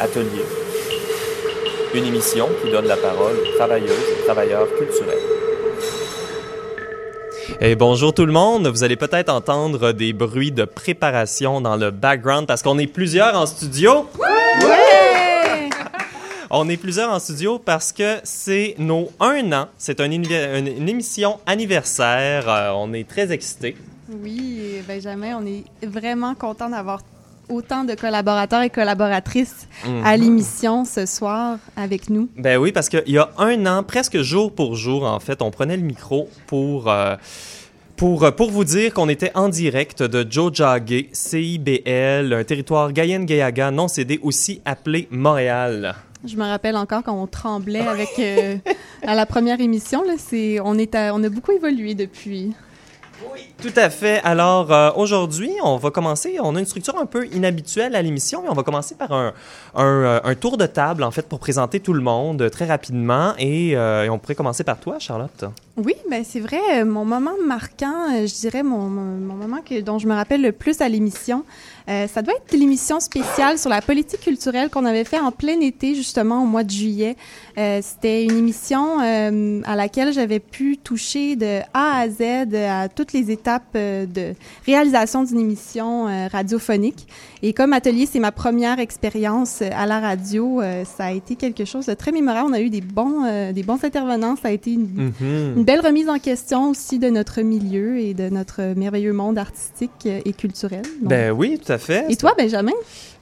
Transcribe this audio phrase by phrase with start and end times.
[0.00, 0.44] Atelier.
[1.94, 5.18] Une émission qui donne la parole aux travailleuses et travailleurs culturels.
[7.60, 8.66] Et bonjour tout le monde.
[8.66, 13.36] Vous allez peut-être entendre des bruits de préparation dans le background parce qu'on est plusieurs
[13.38, 14.08] en studio.
[14.18, 15.70] Ouais!
[16.50, 19.66] On est plusieurs en studio parce que c'est nos un an.
[19.78, 22.48] C'est un univer- une, une émission anniversaire.
[22.48, 23.76] Euh, on est très excités.
[24.22, 27.00] Oui, Benjamin, on est vraiment content d'avoir
[27.48, 29.66] autant de collaborateurs et collaboratrices
[30.04, 32.28] à l'émission ce soir avec nous.
[32.36, 35.50] Ben oui, parce qu'il y a un an, presque jour pour jour, en fait, on
[35.50, 37.16] prenait le micro pour, euh,
[37.96, 43.70] pour, euh, pour vous dire qu'on était en direct de Jojage, CIBL, un territoire Gayen-Gayaga
[43.70, 45.94] non cédé, aussi appelé Montréal.
[46.26, 48.56] Je me rappelle encore quand on tremblait avec euh,
[49.06, 50.02] à la première émission.
[50.04, 52.52] Là, c'est, on, est à- on a beaucoup évolué depuis.
[53.62, 54.20] Tout à fait.
[54.24, 56.36] Alors, euh, aujourd'hui, on va commencer.
[56.42, 59.32] On a une structure un peu inhabituelle à l'émission, mais on va commencer par un,
[59.76, 63.32] euh, tour de table, en fait, pour présenter tout le monde euh, très rapidement.
[63.38, 63.76] Et,
[64.10, 65.44] on pourrait commencer par toi, Charlotte.
[65.76, 66.84] Oui, ben c'est vrai.
[66.84, 71.44] Mon moment marquant, je dirais mon, moment dont je me rappelle le plus à l'émission,
[71.88, 75.96] ça doit être l'émission spéciale sur la politique culturelle qu'on avait fait en plein été,
[75.96, 77.16] justement au mois de juillet.
[77.56, 83.32] C'était une émission à laquelle j'avais pu toucher de A à Z à toutes les
[83.32, 83.43] étapes
[83.76, 84.34] euh, de
[84.66, 87.06] réalisation d'une émission euh, radiophonique.
[87.42, 90.60] Et comme atelier, c'est ma première expérience euh, à la radio.
[90.84, 92.48] ça a été quelque chose de très mémorable.
[92.50, 94.36] On a eu des bons, des bons intervenants.
[94.36, 95.54] Ça a été une Mhm.
[95.58, 100.06] une belle remise en question aussi de notre milieu et de notre merveilleux monde artistique
[100.06, 100.82] et culturel.
[101.00, 102.06] Donc- Ben oui, tout à fait.
[102.08, 102.72] et toi, Benjamin?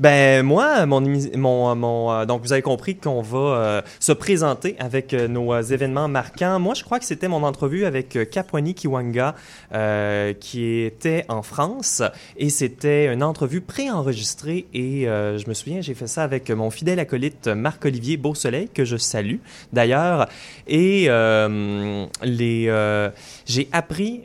[0.00, 1.00] Ben moi, mon,
[1.36, 5.60] mon, mon euh, donc vous avez compris qu'on va euh, se présenter avec euh, nos
[5.60, 6.58] événements marquants.
[6.58, 9.34] Moi, je crois que c'était mon entrevue avec Kapwani Kiwanga
[10.12, 12.02] euh, qui était en France
[12.36, 16.70] et c'était une entrevue préenregistrée et euh, je me souviens, j'ai fait ça avec mon
[16.70, 19.36] fidèle acolyte Marc-Olivier Beausoleil que je salue
[19.72, 20.28] d'ailleurs
[20.66, 22.62] et euh, les
[23.46, 24.22] j'ai appris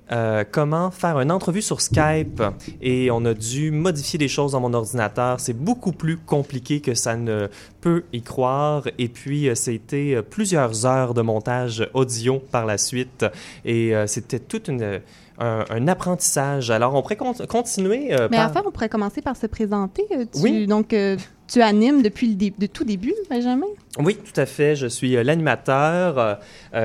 [0.51, 2.43] comment faire une entrevue sur Skype
[2.81, 5.39] et on a dû modifier des choses dans mon ordinateur.
[5.39, 7.47] C'est beaucoup plus compliqué que ça ne
[7.81, 8.87] peut y croire.
[8.97, 13.25] Et puis, c'était plusieurs heures de montage audio par la suite.
[13.65, 15.01] Et c'était tout une,
[15.39, 16.71] un, un apprentissage.
[16.71, 18.49] Alors, on pourrait con- continuer euh, Mais par...
[18.49, 20.05] en fait, on pourrait commencer par se présenter.
[20.11, 20.67] Euh, Tu, Oui.
[20.67, 21.15] Donc, euh,
[21.47, 23.67] tu animes depuis le dé- de tout début, Benjamin?
[23.99, 24.75] Oui, tout à fait.
[24.75, 26.39] Je suis euh, l'animateur.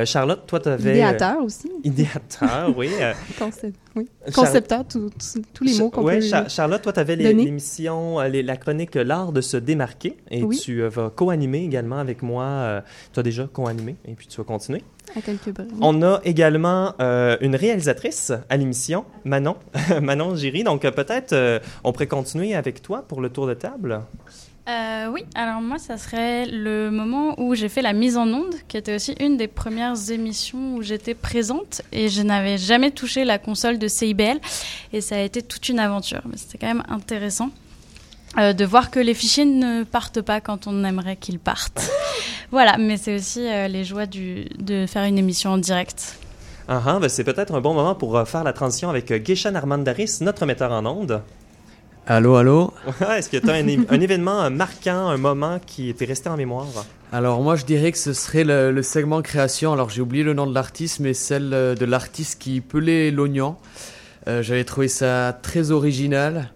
[0.05, 0.93] Charlotte, toi, tu avais...
[0.93, 1.71] Idéateur aussi.
[1.85, 2.91] idéateur, oui.
[3.39, 4.09] Concept- oui.
[4.27, 6.27] Char- Concepteur, tout- tout- tous les mots qu'on ouais, peut...
[6.27, 10.17] Cha- Charlotte, toi, tu avais l'émission, la chronique L'art de se démarquer.
[10.31, 10.59] Et Oui.
[10.59, 12.83] tu vas co-animer également avec moi.
[13.13, 14.83] tu as déjà co-animé et puis tu vas continuer.
[15.17, 15.69] À quelques bruits.
[15.81, 19.57] On a également euh, une réalisatrice à l'émission, Manon,
[20.03, 20.65] Manon Giry.
[20.65, 24.03] Donc euh, peut-être euh, on pourrait continuer avec toi pour le tour de table.
[24.69, 28.55] Euh, oui, alors moi, ça serait le moment où j'ai fait la mise en onde,
[28.69, 33.25] qui était aussi une des premières émissions où j'étais présente et je n'avais jamais touché
[33.25, 34.39] la console de CIBL
[34.93, 36.23] et ça a été toute une aventure.
[36.27, 37.51] Mais c'était quand même intéressant
[38.39, 41.91] euh, de voir que les fichiers ne partent pas quand on aimerait qu'ils partent.
[42.51, 46.19] voilà, mais c'est aussi euh, les joies du, de faire une émission en direct.
[46.69, 49.19] Ah, ah, ben, c'est peut-être un bon moment pour euh, faire la transition avec euh,
[49.19, 51.23] Geishan Armandaris, notre metteur en ondes.
[52.07, 52.73] Allô, allô?
[53.17, 56.67] Est-ce que tu as un, un événement marquant, un moment qui t'est resté en mémoire?
[57.13, 59.73] Alors moi je dirais que ce serait le, le segment création.
[59.73, 63.57] Alors j'ai oublié le nom de l'artiste, mais celle de l'artiste qui pelait l'oignon.
[64.29, 66.51] Euh, J'avais trouvé ça très original.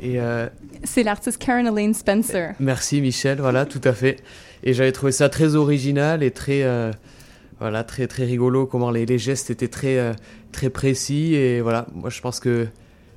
[0.00, 0.48] Et euh,
[0.84, 2.54] C'est l'artiste Karen Elaine Spencer.
[2.60, 4.16] merci Michel, voilà, tout à fait.
[4.62, 6.92] Et j'avais trouvé ça très original et très, euh,
[7.60, 8.66] voilà, très très rigolo.
[8.66, 10.12] Comment les, les gestes étaient très euh,
[10.52, 11.34] très précis.
[11.34, 12.68] Et voilà, moi je pense que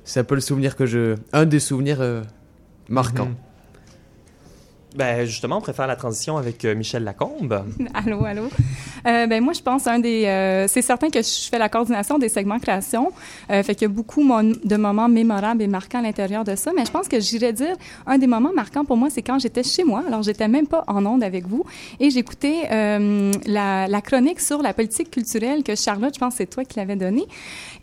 [0.04, 2.22] c'est un peu le souvenir que je, un des souvenirs euh,
[2.88, 3.26] marquants.
[3.26, 3.36] Mhm.
[4.94, 7.64] Ben, justement, on préfère la transition avec Michel Lacombe.
[7.94, 8.48] allô, allô?
[9.06, 10.24] Euh, ben moi, je pense un des.
[10.26, 13.12] euh, c'est certain que je fais la coordination des segments création.
[13.50, 16.70] Euh, fait qu'il y a beaucoup de moments mémorables et marquants à l'intérieur de ça.
[16.76, 17.76] Mais je pense que j'irais dire
[18.06, 20.02] un des moments marquants pour moi, c'est quand j'étais chez moi.
[20.06, 21.64] Alors, j'étais même pas en onde avec vous
[22.00, 26.46] et j'écoutais euh, la, la chronique sur la politique culturelle que Charlotte, je pense, c'est
[26.46, 27.26] toi qui l'avais donnée.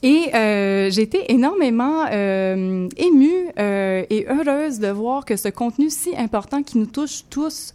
[0.02, 6.64] Et euh, j'ai été énormément émue et heureuse de voir que ce contenu si important
[6.64, 7.74] qui nous touche tous,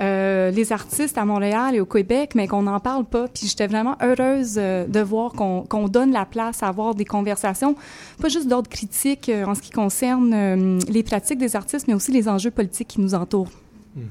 [0.00, 3.28] euh, les artistes à Montréal et au Québec, mais qu'on n'en parle pas.
[3.28, 7.76] Puis j'étais vraiment heureuse euh, de voir qu'on donne la place à avoir des conversations,
[8.20, 11.94] pas juste d'ordre critique euh, en ce qui concerne euh, les pratiques des artistes, mais
[11.94, 13.50] aussi les enjeux politiques qui nous entourent.
[13.96, 14.04] Mhm.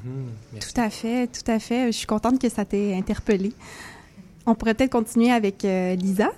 [0.54, 0.74] Merci.
[0.74, 1.88] Tout à fait, tout à fait.
[1.88, 3.54] Je suis contente que ça t'ait interpellé.
[4.46, 6.32] On pourrait peut-être continuer avec euh, Lisa.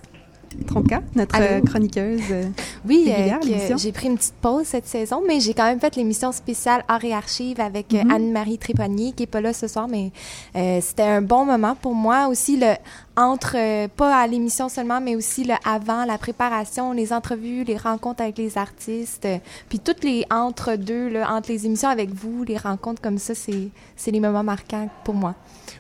[0.68, 1.64] Tronca, notre Allô?
[1.66, 2.22] chroniqueuse.
[2.32, 2.44] euh,
[2.88, 6.32] Oui, euh, j'ai pris une petite pause cette saison, mais j'ai quand même fait l'émission
[6.32, 8.12] spéciale Art et Archives avec euh, Mhm.
[8.12, 10.12] Anne-Marie Trépanier, qui est pas là ce soir, mais
[10.56, 12.28] euh, c'était un bon moment pour moi.
[12.28, 12.74] Aussi, le
[13.18, 17.78] entre, euh, pas à l'émission seulement, mais aussi le avant, la préparation, les entrevues, les
[17.78, 19.38] rencontres avec les artistes, euh,
[19.70, 24.12] puis toutes les entre-deux, entre les émissions avec vous, les rencontres comme ça, c'est c'est
[24.12, 25.36] les moments marquants pour moi.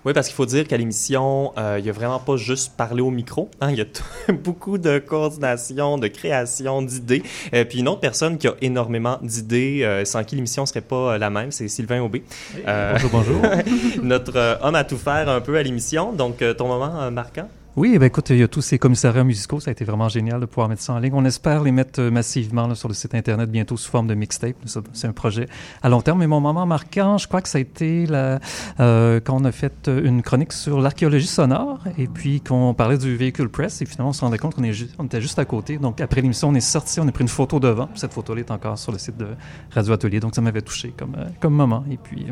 [0.06, 3.02] Oui, parce qu'il faut dire qu'à l'émission, euh, il n'y a vraiment pas juste parler
[3.02, 3.50] au micro.
[3.62, 3.70] hein.
[3.72, 4.02] Il y a t-
[4.62, 7.24] beaucoup de coordination, de création, d'idées.
[7.56, 10.82] Euh, puis une autre personne qui a énormément d'idées, euh, sans qui l'émission ne serait
[10.82, 12.24] pas euh, la même, c'est Sylvain Aubé.
[12.68, 13.42] Euh, Bonjour, bonjour.
[14.04, 16.14] notre homme à tout faire un peu à l'émission.
[16.14, 17.50] Donc, ton moment marquant?
[17.78, 20.42] Oui, ben écoute, il y a tous ces commissariats musicaux, ça a été vraiment génial
[20.42, 21.14] de pouvoir mettre ça en ligne.
[21.16, 24.58] On espère les mettre euh, massivement sur le site internet bientôt sous forme de mixtape.
[24.92, 25.48] C'est un projet
[25.82, 26.20] à long terme.
[26.20, 29.88] Mais mon moment marquant, je crois que ça a été euh, quand on a fait
[29.88, 34.10] euh, une chronique sur l'archéologie sonore et puis qu'on parlait du véhicule press et finalement
[34.10, 35.78] on se rendait compte qu'on était juste à côté.
[35.78, 37.88] Donc après l'émission, on est sorti, on a pris une photo devant.
[37.96, 39.28] Cette photo-là est encore sur le site de
[39.74, 40.20] Radio Atelier.
[40.20, 41.86] Donc ça m'avait touché comme, comme moment.
[41.90, 42.28] Et puis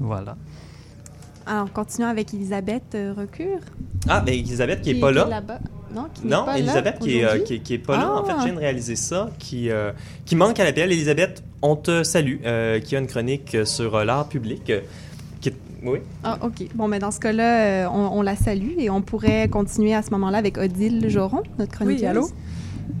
[0.00, 0.34] voilà.
[1.50, 3.58] Alors, continuons avec Elisabeth euh, Recure.
[4.08, 5.26] Ah, mais Elisabeth qui est pas là.
[5.26, 5.58] là-bas.
[5.92, 7.96] Non, qui n'est Non, pas là Elisabeth qui est, euh, qui, est- qui est pas
[7.96, 8.14] là.
[8.14, 8.38] En fait, Ah.
[8.40, 9.90] je viens de réaliser ça, qui, euh,
[10.24, 10.92] qui manque à l'appel.
[10.92, 14.72] Elisabeth, on te salue, euh, qui a une chronique sur l'art public.
[15.40, 15.98] qui est- Oui.
[16.22, 16.68] Ah, OK.
[16.74, 20.10] Bon, mais dans ce cas-là, on, on la salue et on pourrait continuer à ce
[20.10, 22.02] moment-là avec Odile Joron, notre chroniqueuse.
[22.02, 22.28] Oui, allô?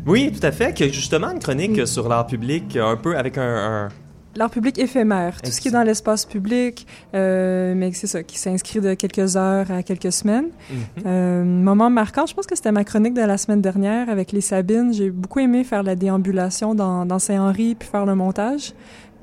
[0.06, 0.76] Oui, tout à fait.
[0.76, 1.86] Que justement, une chronique Oui.
[1.86, 3.42] sur l'art public, un peu avec un.
[3.86, 3.88] un-
[4.36, 8.38] L'art public éphémère, tout ce qui est dans l'espace public, euh, mais c'est ça, qui
[8.38, 10.46] s'inscrit de quelques heures à quelques semaines.
[10.70, 10.76] Mhm.
[11.04, 14.40] Euh, moment marquant, je pense que c'était ma chronique de la semaine dernière avec les
[14.40, 14.92] Sabines.
[14.92, 18.72] J'ai beaucoup aimé faire la déambulation dans, dans Saint-Henri puis faire le montage.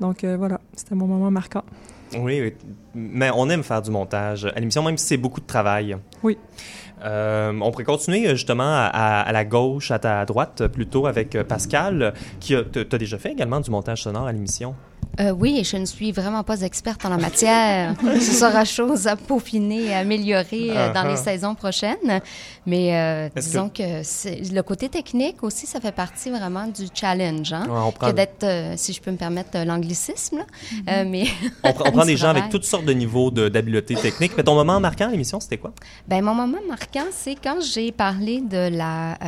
[0.00, 1.64] Donc euh, voilà, c'était mon moment marquant.
[2.18, 2.54] Oui, oui.
[2.94, 5.96] mais on aime faire du montage à l'émission, même si c'est beaucoup de travail.
[6.22, 6.36] Oui.
[7.04, 11.40] Euh, on pourrait continuer justement à, à- à la gauche, à ta droite, plutôt avec
[11.44, 14.74] Pascal, qui a, t'as déjà fait également du montage sonore à l'émission?
[15.20, 17.94] Euh, oui, je ne suis vraiment pas experte en la matière.
[18.20, 21.08] Ce sera chose à peaufiner et améliorer euh, dans Ah, ah.
[21.08, 22.20] les saisons prochaines.
[22.66, 23.82] Mais euh, disons que,
[24.54, 27.52] le côté technique aussi, ça fait partie vraiment du challenge.
[27.52, 27.66] Hein?
[27.68, 30.44] Ouais, on prend, Que d'être, euh, si je peux me permettre l'anglicisme.
[30.88, 31.24] Euh, mais
[31.64, 34.32] on, prend- on prend du des gens avec toutes sortes de niveaux de- d'habileté technique.
[34.36, 35.72] Mais ton moment marquant à l'émission, c'était quoi?
[36.06, 39.18] Ben, mon moment marquant, c'est quand j'ai parlé de la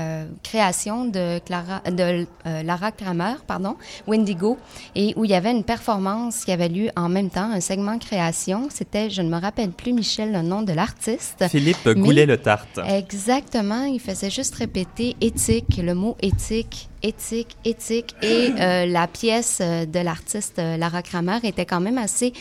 [0.45, 2.27] création de, Clara, de
[2.65, 3.75] Lara Kramer, pardon,
[4.07, 4.57] Wendigo,
[4.95, 7.99] et où il y avait une performance qui avait lieu en même temps, un segment
[7.99, 8.69] création.
[8.71, 11.45] C'était, je ne me rappelle plus, Michel, le nom de l'artiste.
[11.49, 12.81] Philippe Goulet-Le-Tarte.
[12.87, 19.59] Exactement, il faisait juste répéter éthique, le mot éthique, éthique, éthique, et euh, la pièce
[19.61, 22.33] euh, de l'artiste euh, Lara Kramer était quand même assez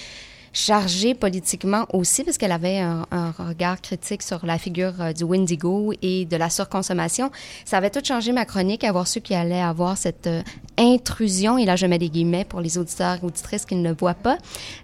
[0.54, 3.06] chargée politiquement aussi parce qu'elle avait un,
[3.38, 7.32] regard critique sur la figure euh, du Wendigo et de la surconsommation.
[7.66, 10.42] Ça avait tout changé ma chronique, avoir su qu'il allait avoir cette euh,
[10.78, 13.96] intrusion, et là je mets des guillemets pour les auditeurs et auditrices qui ne le
[13.96, 14.38] voient pas,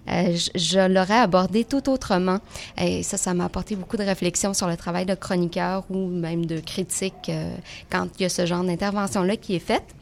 [0.08, 2.38] euh, je, l'aurais abordé tout autrement.
[2.78, 6.46] Et ça, ça m'a apporté beaucoup de réflexion sur le travail de chroniqueur ou même
[6.46, 7.30] de critique
[7.90, 9.95] quand il y a ce genre d'intervention-là qui est faite.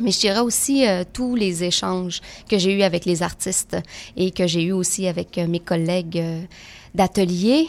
[0.00, 3.76] Mais je dirais aussi euh, tous les échanges que j'ai eus avec les artistes
[4.16, 6.42] et que j'ai eus aussi avec euh, mes collègues euh,
[6.94, 7.68] d'atelier.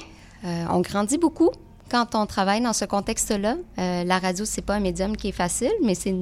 [0.70, 1.50] On grandit beaucoup
[1.90, 3.58] quand on travaille dans ce contexte-là.
[3.76, 6.16] La radio, c'est pas un médium qui est facile, mais c'est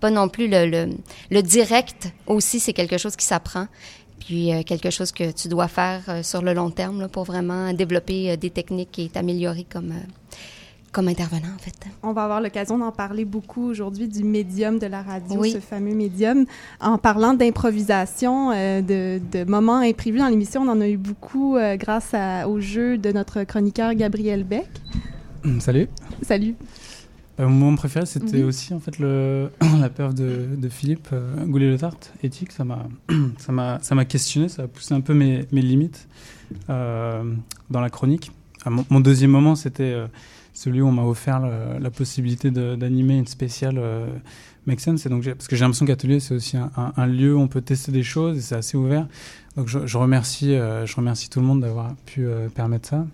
[0.00, 3.66] pas non plus le, direct aussi, c'est quelque chose qui s'apprend.
[4.20, 8.50] Puis quelque chose que tu dois faire sur le long terme pour vraiment développer des
[8.50, 9.92] techniques et t'améliorer comme,
[10.92, 11.74] comme intervenant, en fait.
[12.02, 15.52] On va avoir l'occasion d'en parler beaucoup aujourd'hui du médium de la radio, Oui.
[15.52, 16.44] ce fameux médium.
[16.80, 21.56] En parlant d'improvisation, euh, de, de moments imprévus dans l'émission, on en a eu beaucoup
[21.56, 24.68] euh, grâce à- au jeu de notre chroniqueur Gabriel Beck.
[25.60, 25.88] Salut.
[26.22, 26.54] Salut.
[27.40, 28.42] Euh, mon moment préféré, c'était Oui.
[28.42, 32.50] aussi en fait le, la perf de, de Philippe euh, Goulet-Le-Tarte, éthique.
[32.50, 32.86] Ça m'a,
[33.38, 36.08] ça m'a, ça m'a questionné, ça a poussé un peu mes, mes limites
[36.70, 37.22] euh,
[37.70, 38.32] dans la chronique.
[38.64, 40.06] Ah, mon, mon deuxième moment, c'était euh,
[40.58, 44.08] celui où on m'a offert la possibilité d'animer une spéciale euh,
[44.66, 45.06] Make Sense.
[45.06, 48.02] Donc, parce que j'ai l'impression qu'Atelier, c'est aussi un, lieu où on peut tester des
[48.02, 49.06] choses et c'est assez ouvert.
[49.56, 53.06] Donc, je, je remercie, euh, je remercie tout le monde d'avoir pu euh, permettre ça.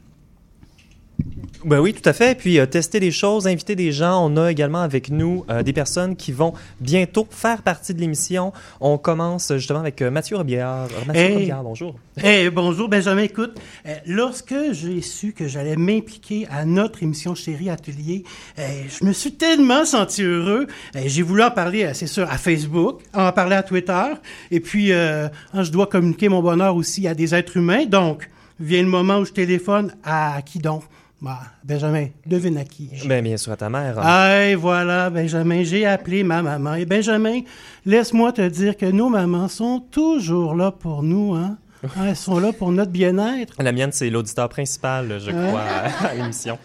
[1.65, 2.37] Ben oui, tout à fait.
[2.37, 4.23] Puis euh, tester des choses, inviter des gens.
[4.27, 8.53] On a également avec nous euh, des personnes qui vont bientôt faire partie de l'émission.
[8.81, 10.89] On commence euh, justement avec euh, Mathieu Robillard.
[11.07, 11.35] Mathieu Hey.
[11.35, 11.95] Robillard, bonjour.
[12.23, 13.59] Eh, bonjour Benjamin, écoute,
[14.07, 18.23] lorsque j'ai su que j'allais m'impliquer à notre émission Chérie Atelier,
[18.57, 20.69] je me suis tellement senti heureux.
[20.95, 24.05] J'ai voulu en parler, c'est sûr, à Facebook, en parler à Twitter,
[24.53, 27.85] et puis hein, je dois communiquer mon bonheur aussi à des êtres humains.
[27.85, 28.31] Donc,
[28.61, 30.85] vient le moment où je téléphone à qui donc?
[31.25, 32.91] Bah, Benjamin, devine à qui.
[33.07, 33.95] Ben, bien sûr, à ta mère.
[33.99, 36.75] Ah, voilà, Benjamin, j'ai appelé ma maman.
[36.75, 37.41] Et Benjamin,
[37.87, 41.57] laisse-moi te dire que nos mamans sont toujours là pour nous, hein?
[41.97, 43.55] Ah, elles sont là pour notre bien-être.
[43.59, 45.49] La mienne, c'est l'auditeur principal, je Ouais.
[45.49, 45.63] crois,
[46.11, 46.59] à l'émission.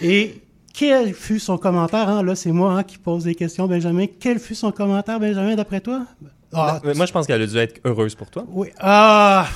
[0.00, 0.42] Et
[0.74, 2.08] quel fut son commentaire?
[2.08, 2.24] Hein?
[2.24, 4.06] Là, c'est moi hein, qui pose des questions, Benjamin.
[4.18, 6.06] Quel fut son commentaire, Benjamin, d'après toi?
[6.52, 8.44] Ah, Ben, moi, je pense qu'elle a dû être heureuse pour toi.
[8.48, 8.66] Oui.
[8.80, 9.46] Ah!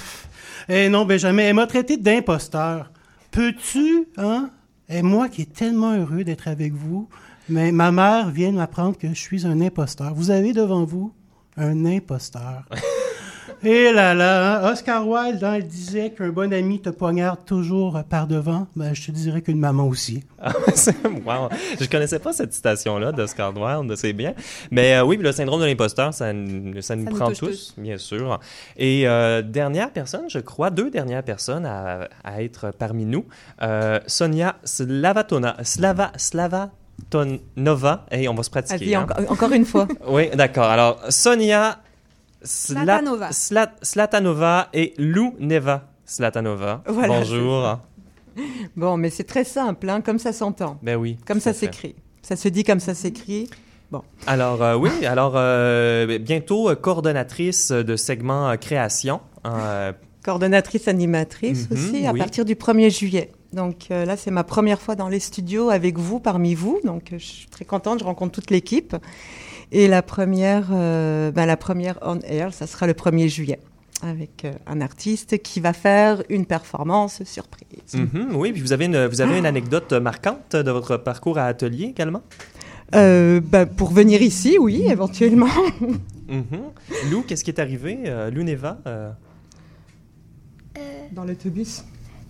[0.69, 2.93] Eh non, Benjamin, elle m'a traité d'imposteur.
[3.37, 4.49] Peux-tu, hein?
[4.89, 7.07] Et moi qui est tellement heureux d'être avec vous,
[7.51, 10.15] mais ma mère vient m'apprendre que je suis un imposteur.
[10.15, 11.13] Vous avez devant vous
[11.59, 12.67] un imposteur.
[13.65, 18.27] Et là là, Oscar Wilde, hein, il disait qu'un bon ami te poignarde toujours par
[18.27, 18.67] devant.
[18.77, 20.23] Ben, je te dirais qu'une maman aussi.
[20.41, 21.49] Ah, c'est- wow.
[21.81, 24.35] Je connaissais pas cette citation-là d'Oscar Wilde, c'est bien.
[24.71, 27.97] Mais euh, oui, le syndrome de l'imposteur, ça, ça nous Ça nous prend tous, bien
[27.99, 28.39] sûr.
[28.77, 33.25] Et euh, dernière personne, je crois, deux dernières personnes à, à être parmi nous.
[33.63, 38.07] Euh, Sonia Slavatona, Slava, Slavatonova.
[38.11, 38.85] Et on va se pratiquer.
[38.85, 39.03] Vas-y, hein.
[39.11, 39.89] encore, encore une fois.
[40.09, 40.65] Oui, d'accord.
[40.67, 41.79] Alors, Sonia
[42.47, 43.31] Slatanova.
[43.31, 46.83] Sla- Slatanova et Lou Neva Slatanova.
[46.87, 47.79] Voilà, Bonjour.
[48.77, 50.79] Bon, mais c'est très simple, hein, comme ça s'entend.
[50.83, 51.17] Ben oui.
[51.27, 51.95] Comme ça s'écrit.
[52.23, 53.49] Ça se dit comme ça s'écrit.
[53.91, 54.03] Bon.
[54.27, 59.21] Alors euh, oui, alors euh, bientôt euh, coordonnatrice de segment euh, création.
[59.47, 59.93] Euh,
[60.25, 62.19] Coordonnatrice animatrice Mhm, aussi, à oui.
[62.19, 63.31] partir du 1er juillet.
[63.53, 66.81] Donc là, c'est ma première fois dans les studios avec vous, parmi vous.
[66.85, 68.97] Donc je suis très contente, je rencontre toute l'équipe.
[69.73, 73.59] Et la première, euh, ben, la première on air, ça sera le 1er juillet,
[74.03, 77.95] avec euh, un artiste qui va faire une performance surprise.
[77.95, 81.47] mhm, oui, puis vous avez une vous avez une anecdote marquante de votre parcours à
[81.47, 82.23] atelier également?
[82.95, 85.47] Euh, ben, pour venir ici, oui, éventuellement.
[86.29, 86.73] Mhm.
[87.11, 89.11] Lou, qu'est-ce qui est arrivé euh, Lou Neva euh,
[91.13, 91.85] Dans l'autobus.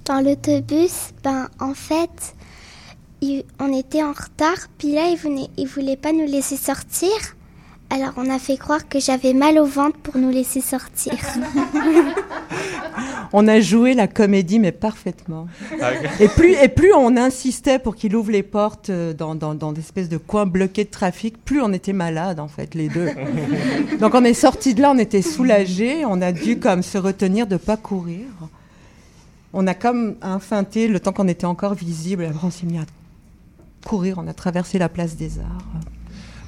[0.05, 2.35] Dans l'autobus, ben en fait,
[3.20, 7.11] il- on était en retard, puis là, il venait, il voulait pas nous laisser sortir.
[7.88, 11.14] Alors on a fait croire que j'avais mal au ventre pour nous laisser sortir.
[13.32, 15.46] On a joué la comédie, mais parfaitement.
[16.20, 19.73] Et plus, et plus on insistait pour qu'il ouvre les portes euh, dans, dans, dans
[19.73, 23.08] des espèces de coins bloqués de trafic, plus on était malades, en fait, les deux.
[24.00, 27.46] Donc on est sortis de là, on était soulagés, on a dû comme se retenir
[27.46, 28.25] de pas courir.
[29.52, 32.85] On a comme infeinté le temps qu'on était encore visible, on s'est mis à
[33.85, 35.80] courir, on a traversé la place des Arts.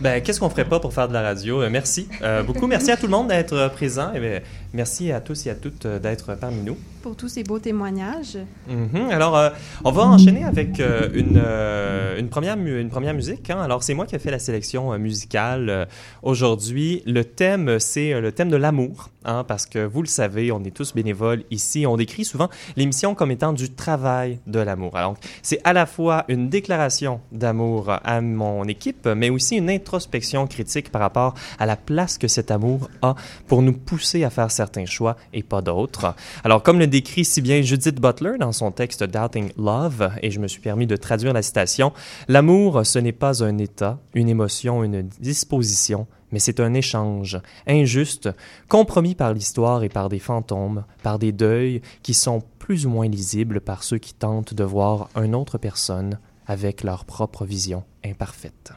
[0.01, 1.61] Ben, qu'est-ce qu'on ferait pas pour faire de la radio?
[1.61, 2.69] Euh, merci euh, beaucoup.
[2.69, 4.13] Merci à tout le monde d'être présent.
[4.15, 6.77] Et ben, merci à tous et à toutes euh, d'être parmi nous.
[7.03, 8.37] Pour tous ces beaux témoignages.
[8.69, 9.11] Mhm.
[9.11, 9.51] Alors, euh,
[9.85, 13.49] on va enchaîner avec euh, une, euh, une, première une première musique.
[13.51, 13.61] hein.
[13.61, 15.87] Alors, c'est moi qui ai fait la sélection musicale
[16.23, 17.03] aujourd'hui.
[17.07, 20.75] Le thème, c'est le thème de l'amour, hein, parce que vous le savez, on est
[20.75, 21.87] tous bénévoles ici.
[21.87, 24.97] On décrit souvent l'émission comme étant du travail de l'amour.
[24.97, 30.47] Alors, c'est à la fois une déclaration d'amour à mon équipe, mais aussi une introspection
[30.47, 33.15] critique par rapport à la place que cet amour a
[33.47, 36.15] pour nous pousser à faire certains choix et pas d'autres.
[36.45, 40.41] Alors, comme le décrit si bien Judith Butler dans son texte Doubting Love, et je
[40.41, 41.93] me suis permis de traduire la citation,
[42.29, 48.29] L'amour, ce n'est pas un état, une émotion, une disposition, mais c'est un échange, injuste,
[48.69, 53.09] compromis par l'histoire et par des fantômes, par des deuils qui sont plus ou moins
[53.09, 58.73] lisibles par ceux qui tentent de voir une autre personne avec leur propre vision imparfaite.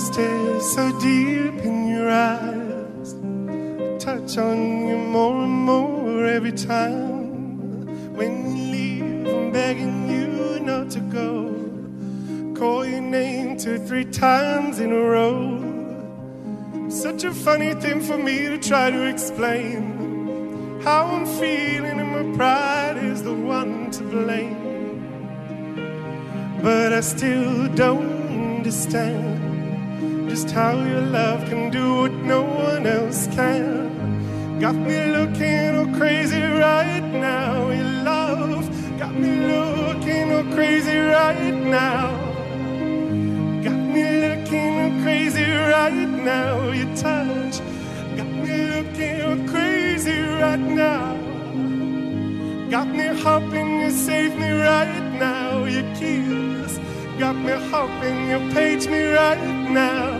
[0.00, 3.14] Stare so deep in your eyes.
[3.14, 8.16] I touch on you more and more every time.
[8.16, 11.34] When you leave, I'm begging you not to go.
[12.58, 15.58] Call your name two, three times in a row.
[16.88, 20.80] Such a funny thing for me to try to explain.
[20.82, 24.68] How I'm feeling, and my pride is the one to blame.
[26.62, 29.39] But I still don't understand
[30.30, 34.60] just how your love can do what no one else can.
[34.60, 37.68] Got me looking all crazy right now.
[37.70, 38.64] Your love
[38.96, 42.06] got me looking all crazy right now.
[43.66, 46.70] Got me looking all crazy right now.
[46.78, 47.56] Your touch
[48.16, 51.16] got me looking all crazy right now.
[52.70, 55.64] Got me hoping you save me right now.
[55.64, 56.79] Your kiss
[57.20, 60.16] got me hoping you page me right now.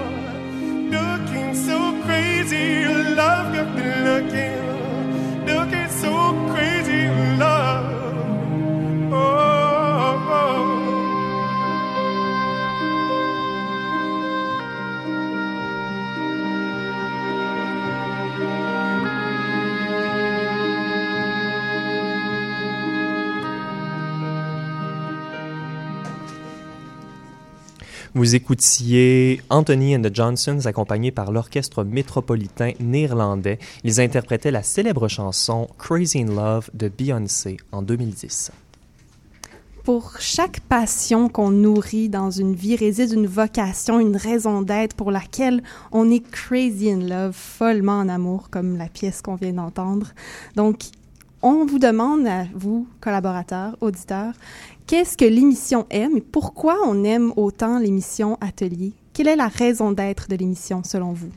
[0.97, 4.70] Looking so crazy, your love got me looking,
[28.21, 33.59] Vous écoutiez Anthony and the Johnsons accompagnés par l'orchestre métropolitain néerlandais.
[33.83, 38.53] Ils interprétaient la célèbre chanson Crazy in Love de Beyoncé en 2010.
[39.85, 45.11] Pour chaque passion qu'on nourrit dans une vie réside une vocation, une raison d'être pour
[45.11, 50.09] laquelle on est crazy in love, follement en amour, comme la pièce qu'on vient d'entendre.
[50.57, 50.91] Donc,
[51.43, 54.35] on vous demande à vous, collaborateurs, auditeurs,
[54.90, 58.92] qu'est-ce que l'émission aime et pourquoi on aime autant l'émission Atelier?
[59.12, 61.30] Quelle est la raison d'être de l'émission selon vous?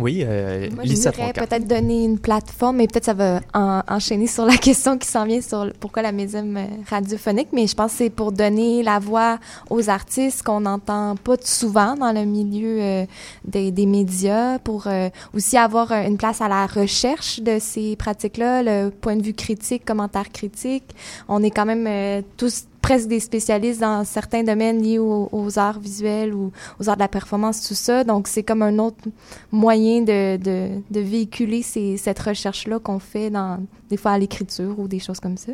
[0.00, 4.26] Oui, euh, Moi, je dirais peut-être donner une plateforme, mais peut-être ça va en- enchaîner
[4.26, 7.92] sur la question qui s'en vient sur pourquoi la médium euh, radiophonique, mais je pense
[7.92, 9.38] que c'est pour donner la voix
[9.68, 13.06] aux artistes qu'on n'entend pas souvent dans le milieu euh,
[13.44, 18.62] des, des médias, pour euh, aussi avoir une place à la recherche de ces pratiques-là,
[18.62, 20.84] le point de vue critique, commentaire critique.
[21.28, 26.34] On est quand même tous presque des spécialistes dans certains domaines liés aux, arts visuels
[26.34, 28.04] ou aux arts de la performance, tout ça.
[28.04, 29.04] Donc, c'est comme un autre
[29.52, 33.58] moyen de, de, de véhiculer ces, cette recherche-là qu'on fait dans,
[33.88, 35.52] des fois à l'écriture ou des choses comme ça.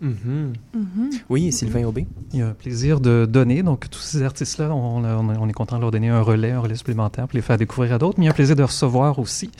[0.00, 0.52] Mhm.
[0.74, 1.10] Mhm.
[1.28, 2.06] Oui, Sylvain Aubé.
[2.32, 3.62] Il y a un plaisir de donner.
[3.62, 6.60] Donc, tous ces artistes-là, on, on- on est content de leur donner un relais, un
[6.60, 8.18] relais supplémentaire pour les faire découvrir à d'autres.
[8.18, 9.50] Mais il y a un plaisir de recevoir aussi,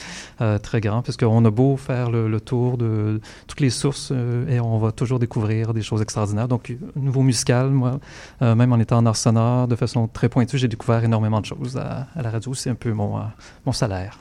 [0.40, 4.10] euh, très grand, parce qu'on a beau faire le, le tour de toutes les sources
[4.12, 6.48] euh, et on va toujours découvrir des choses extraordinaires.
[6.48, 7.98] Donc, au niveau musical, moi,
[8.42, 11.46] euh, même en étant en art sonore, de façon très pointue, j'ai découvert énormément de
[11.46, 12.54] choses à, à la radio.
[12.54, 13.22] C'est un peu mon, euh,
[13.66, 14.18] mon salaire.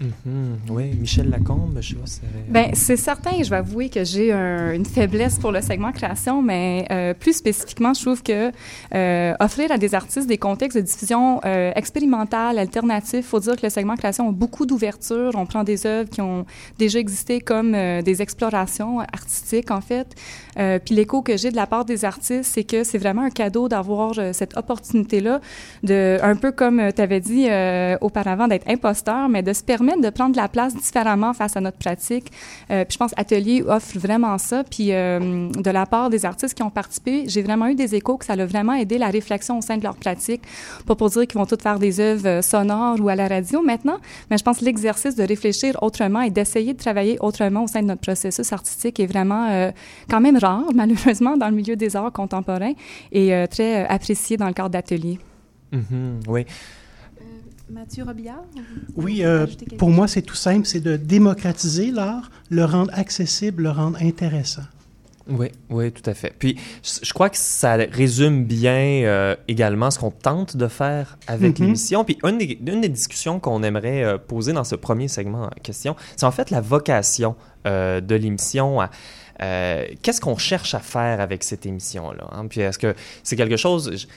[0.00, 0.58] Mhm.
[0.70, 2.20] Oui, Michel Lacombe, je sais pas si...
[2.48, 6.40] Ben, c'est certain, je vais avouer que j'ai un- une faiblesse pour le segment création,
[6.40, 8.52] mais euh, plus spécifiquement, je trouve que
[8.94, 13.66] euh, offrir à des artistes des contextes de diffusion euh, expérimentale, alternatifs, faut dire que
[13.66, 15.32] le segment création a beaucoup d'ouverture.
[15.34, 16.46] On prend des œuvres qui ont
[16.78, 20.14] déjà existé comme euh, des explorations artistiques, en fait.
[20.58, 23.30] Euh, puis l'écho que j'ai de la part des artistes, c'est que c'est vraiment un
[23.30, 25.40] cadeau d'avoir euh, cette opportunité-là,
[25.82, 30.00] de un peu comme tu avais dit euh, auparavant, d'être imposteur, mais de se permettre
[30.00, 32.32] de prendre la place différemment face à notre pratique.
[32.70, 34.64] Euh, puis je pense Atelier offre vraiment ça.
[34.64, 38.16] Puis euh, de la part des artistes qui ont participé, j'ai vraiment eu des échos
[38.16, 40.42] que ça a vraiment aidé la réflexion au sein de leur pratique.
[40.86, 43.62] Pas pour dire qu'ils vont tous faire des œuvres euh, sonores ou à la radio
[43.62, 43.98] maintenant,
[44.30, 47.86] mais je pense l'exercice de réfléchir autrement et d'essayer de travailler autrement au sein de
[47.86, 49.70] notre processus artistique est vraiment euh,
[50.10, 52.72] quand même rare, malheureusement, dans le milieu des arts contemporains
[53.12, 55.18] et euh, très euh, apprécié dans le cadre d'ateliers.
[55.72, 56.44] Mhm, Oui.
[57.70, 58.44] Mathieu Robillard?
[58.96, 63.70] Oui, euh, pour moi, c'est tout simple, c'est de démocratiser l'art, le rendre accessible, le
[63.70, 64.62] rendre intéressant.
[65.28, 66.32] Oui, oui, tout à fait.
[66.38, 66.56] Puis,
[67.02, 71.66] je crois que ça résume bien euh, également ce qu'on tente de faire avec Mhm.
[71.66, 72.04] l'émission.
[72.06, 75.50] Puis, une des, une des discussions qu'on aimerait euh, poser dans ce premier segment en
[75.62, 78.80] question, c'est en fait la vocation euh, de l'émission.
[78.80, 78.88] à-
[79.42, 82.28] euh, Qu'est-ce qu'on cherche à faire avec cette émission-là?
[82.32, 82.46] hein?
[82.46, 84.08] Puis, est-ce que c'est quelque chose...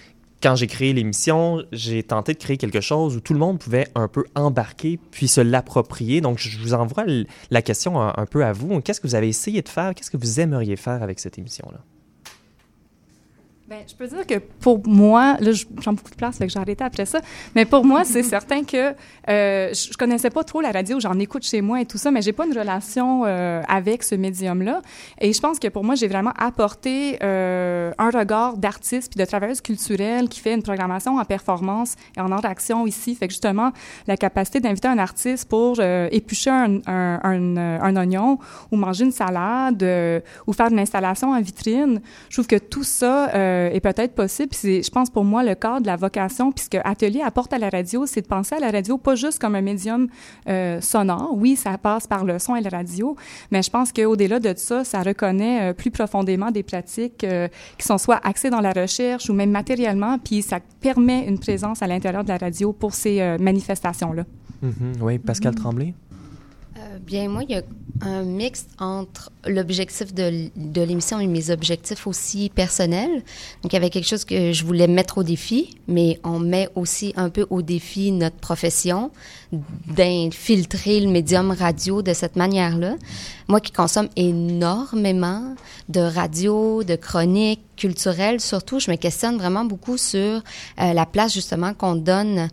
[0.41, 3.87] quand j'ai créé l'émission, j'ai tenté de créer quelque chose où tout le monde pouvait
[3.93, 6.19] un peu embarquer puis se l'approprier.
[6.21, 7.05] Donc, je vous envoie
[7.51, 8.81] la question un peu à vous.
[8.81, 9.93] Qu'est-ce que vous avez essayé de faire?
[9.93, 11.79] Qu'est-ce que vous aimeriez faire avec cette émission-là?
[13.71, 16.51] Ben, je peux dire que pour moi, là, je prends beaucoup de place, fait que
[16.51, 17.21] j'ai arrêté après ça,
[17.55, 18.93] mais pour moi, c'est certain que
[19.29, 22.11] euh, je, je connaissais pas trop la radio, j'en écoute chez moi et tout ça,
[22.11, 24.81] mais j'ai pas une relation euh, avec ce médium-là.
[25.21, 29.25] Et je pense que pour moi, j'ai vraiment apporté euh, un regard d'artiste puis de
[29.25, 33.15] travailleuse culturelle qui fait une programmation en performance et en art d'action ici.
[33.15, 33.71] Fait que justement,
[34.05, 38.37] la capacité d'inviter un artiste pour euh, éplucher un, un, un, un oignon
[38.69, 42.83] ou manger une salade euh, ou faire une installation en vitrine, je trouve que tout
[42.83, 43.29] ça
[43.61, 44.49] euh, est peut-être possible.
[44.49, 47.57] Puis c'est, je pense pour moi, le cadre de la vocation, puisque Atelier apporte à
[47.57, 50.07] la radio, c'est de penser à la radio pas juste comme un médium
[50.49, 51.33] euh, sonore.
[51.35, 53.15] Oui, ça passe par le son et la radio,
[53.51, 57.47] mais je pense qu'au-delà de ça, ça reconnaît euh, plus profondément des pratiques euh,
[57.77, 61.81] qui sont soit axées dans la recherche ou même matériellement, puis ça permet une présence
[61.81, 64.25] à l'intérieur de la radio pour ces euh, manifestations-là.
[64.61, 65.93] Mhm, Oui, Pascal Tremblay?
[66.77, 67.63] Euh, bien, moi, il y a
[67.99, 73.23] un mix entre l'objectif de, l'émission et mes objectifs aussi personnels.
[73.61, 76.69] Donc, il y avait quelque chose que je voulais mettre au défi, mais on met
[76.75, 79.11] aussi un peu au défi notre profession
[79.87, 82.95] d'infiltrer le médium radio de cette manière-là.
[83.49, 85.55] Moi qui consomme énormément
[85.89, 91.33] de radio, de chroniques culturelles, surtout, je me questionne vraiment beaucoup sur euh, la place
[91.33, 92.47] justement qu'on donne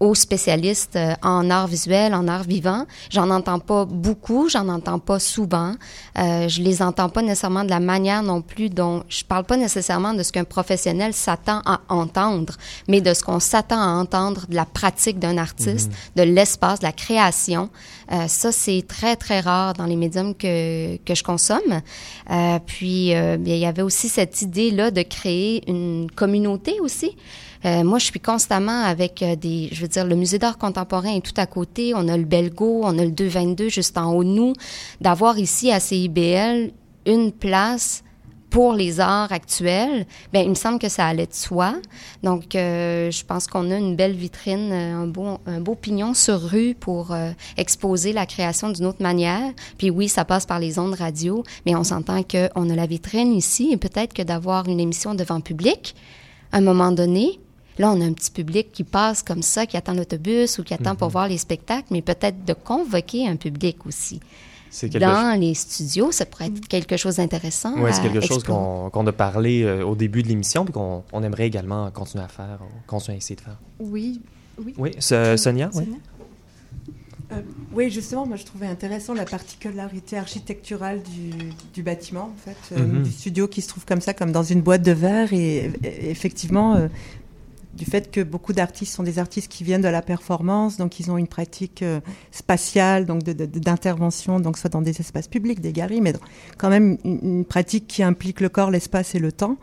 [0.00, 2.84] aux spécialistes euh, en art visuel, en art vivant.
[3.10, 5.74] J'en entends pas beaucoup, j'en entends pas souvent.
[6.18, 9.56] Euh, je les entends pas nécessairement de la manière non plus dont je parle pas
[9.56, 12.56] nécessairement de ce qu'un professionnel s'attend à entendre,
[12.88, 16.84] mais de ce qu'on s'attend à entendre de la pratique d'un artiste, de l'espace, de
[16.84, 17.70] la création.
[18.12, 21.82] Euh, ça, c'est très, très rare dans les médiums que, que je consomme.
[22.30, 27.16] Euh, puis, euh, il y avait aussi cette idée-là de créer une communauté aussi.
[27.66, 31.16] Euh, moi, je suis constamment avec euh, des, je veux dire, le musée d'art contemporain
[31.16, 31.92] est tout à côté.
[31.94, 34.52] On a le Belgo, on a le 222 juste en haut de nous.
[35.00, 36.70] D'avoir ici à CIBL
[37.06, 38.04] une place
[38.50, 41.74] pour les arts actuels, ben il me semble que ça allait de soi.
[42.22, 46.40] Donc, euh, je pense qu'on a une belle vitrine, un beau, un beau pignon sur
[46.40, 47.14] rue pour
[47.56, 49.52] exposer la création d'une autre manière.
[49.76, 53.34] Puis oui, ça passe par les ondes radio, mais on s'entend qu'on a la vitrine
[53.34, 55.96] ici et peut-être que d'avoir une émission devant public,
[56.52, 57.40] à un moment donné,
[57.78, 60.72] Là, on a un petit public qui passe comme ça, qui attend l'autobus ou qui
[60.74, 64.20] attend pour voir les spectacles, mais peut-être de convoquer un public aussi.
[64.70, 67.74] C'est quelque Dans les studios, ça pourrait être quelque chose d'intéressant.
[67.78, 70.72] Oui, c'est à quelque chose qu'on qu'on a parlé euh, au début de l'émission, puis
[70.72, 73.58] qu'on on aimerait également continuer à faire, continuer à essayer de faire.
[73.78, 74.20] Oui.
[74.62, 74.74] Oui.
[74.78, 75.84] Oui, So- Sonia, oui.
[77.32, 77.40] Euh,
[77.72, 81.30] oui, justement, moi je trouvais intéressant la particularité architecturale du,
[81.74, 83.02] du bâtiment, en fait, euh, Mhm.
[83.02, 85.32] du studio qui se trouve comme ça, comme dans une boîte de verre.
[85.32, 86.88] Et, et effectivement, euh,
[87.76, 91.10] du fait que beaucoup d'artistes sont des artistes qui viennent de la performance, donc ils
[91.10, 92.00] ont une pratique euh,
[92.32, 96.14] spatiale, donc d'intervention, donc soit dans des espaces publics, des galeries, mais
[96.56, 99.58] quand même une, pratique qui implique le corps, l'espace et le temps.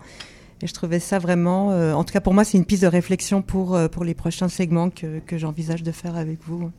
[0.61, 2.87] Et je trouvais ça vraiment, euh, en tout cas pour moi, c'est une piste de
[2.87, 6.69] réflexion pour, euh, pour les prochains segments que, j'envisage de faire avec vous.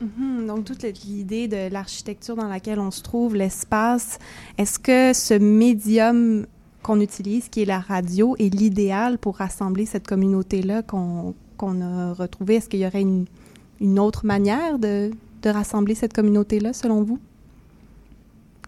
[0.00, 4.18] Mhm, Donc, toute l'idée de l'architecture dans laquelle on se trouve, l'espace,
[4.56, 6.46] est-ce que ce médium
[6.82, 12.14] qu'on utilise, qui est la radio, est l'idéal pour rassembler cette communauté-là qu'on qu'on a
[12.14, 12.56] retrouvée?
[12.56, 13.26] Est-ce qu'il y aurait une,
[13.80, 15.10] une autre manière de,
[15.42, 17.18] de rassembler cette communauté-là, selon vous,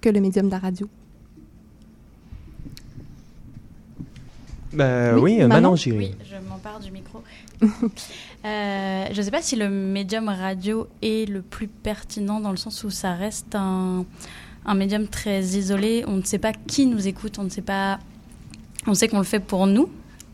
[0.03, 0.89] que le médium de la radio?
[4.75, 5.49] Ben, Oui, oui, Manon?
[5.49, 5.97] Manon Giry.
[5.97, 7.23] Oui, je m'empare du micro.
[8.45, 12.57] Euh, je ne sais pas si le médium radio est le plus pertinent dans le
[12.57, 14.05] sens où ça reste un,
[14.65, 16.05] un médium très isolé.
[16.07, 17.99] On ne sait pas qui nous écoute, on ne sait pas.
[18.87, 19.89] On sait qu'on le fait pour nous,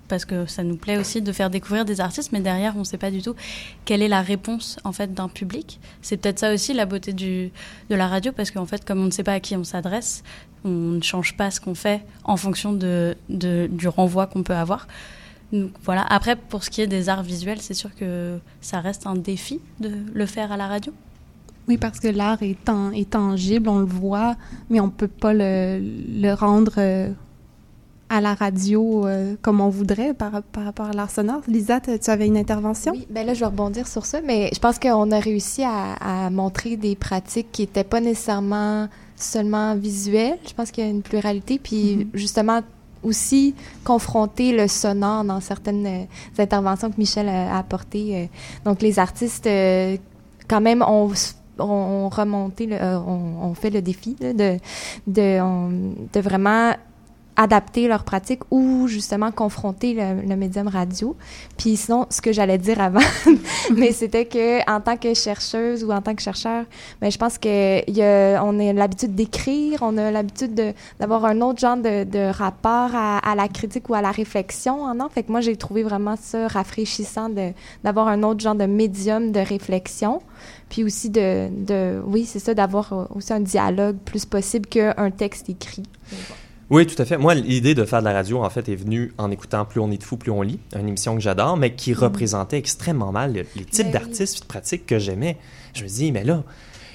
[0.08, 2.84] parce que ça nous plaît aussi de faire découvrir des artistes, mais derrière, on ne
[2.84, 3.34] sait pas du tout
[3.84, 5.78] quelle est la réponse en fait d'un public.
[6.00, 7.50] C'est peut-être ça aussi la beauté de
[7.90, 10.22] la radio, parce qu'en fait, comme on ne sait pas à qui on s'adresse,
[10.64, 14.88] on ne change pas ce qu'on fait en fonction du renvoi qu'on peut avoir.
[15.84, 16.06] Voilà.
[16.08, 19.60] Après, pour ce qui est des arts visuels, c'est sûr que ça reste un défi
[19.78, 20.92] de le faire à la radio.
[21.68, 24.36] Oui, parce que l'art est, tan- est tangible, on le voit,
[24.70, 27.10] mais on ne peut pas le, le rendre euh,
[28.08, 31.42] à la radio euh, comme on voudrait par, par rapport à l'art sonore.
[31.46, 32.92] Lisa, tu avais une intervention?
[32.92, 35.92] Oui, ben là, je vais rebondir sur ça, mais je pense qu'on a réussi à,
[36.00, 40.38] à montrer des pratiques qui n'étaient pas nécessairement seulement visuelles.
[40.48, 42.60] Je pense qu'il y a une pluralité, puis justement
[43.02, 43.54] aussi
[43.84, 46.04] confronter le sonore dans certaines euh,
[46.42, 48.30] interventions que Michel a, a apportées.
[48.64, 49.48] donc, les artistes,
[50.48, 51.12] quand même, ont
[51.58, 54.58] on remonté, le, euh, on, on fait le défi de, de,
[56.12, 56.74] de vraiment
[57.38, 61.16] adapter leur pratique ou justement confronter le, le médium radio.
[61.56, 62.98] Puis sinon, ce que j'allais dire avant,
[63.76, 66.64] mais c'était que en tant que chercheuse ou en tant que chercheur,
[67.00, 71.24] ben, je pense que y a, on a l'habitude d'écrire, on a l'habitude de- d'avoir
[71.24, 74.98] un autre genre de, de rapport à, à la critique ou à la réflexion en
[74.98, 75.12] art.
[75.12, 77.30] Fait que moi, j'ai trouvé vraiment ça rafraîchissant
[77.84, 80.20] d'avoir un autre genre de médium de réflexion.
[80.68, 85.10] Puis aussi de, de oui, c'est ça, d'avoir euh, aussi un dialogue plus possible qu'un
[85.16, 85.84] texte écrit.
[86.70, 87.16] Oui, tout à fait.
[87.16, 89.90] Moi, l'idée de faire de la radio, en fait, est venue en écoutant Plus on
[89.90, 93.32] est de fou, plus on lit, une émission que j'adore, mais qui représentait extrêmement mal
[93.32, 95.38] le- les types Ben d'artistes et de pratiques que j'aimais.
[95.72, 96.42] Je me dis, mais là,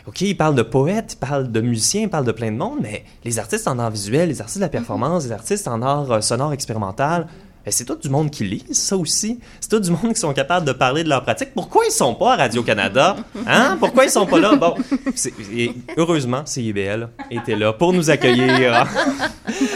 [0.05, 2.79] OK, ils parlent de poètes, ils parlent de musiciens, ils parlent de plein de monde,
[2.81, 6.11] mais les artistes en art visuel, les artistes de la performance, les artistes en art
[6.11, 7.25] euh, sonore expérimental,
[7.65, 9.39] ben, c'est tout du monde qui lit, ça aussi.
[9.61, 11.49] C'est tout du monde qui sont capables de parler de leur pratique.
[11.53, 13.15] Pourquoi ils sont pas à Radio-Canada?
[13.47, 13.77] Hein?
[13.79, 14.55] Pourquoi ils sont pas là?
[14.55, 14.75] Bon,
[15.15, 18.85] c'est- et heureusement, CIBL était là pour nous accueillir.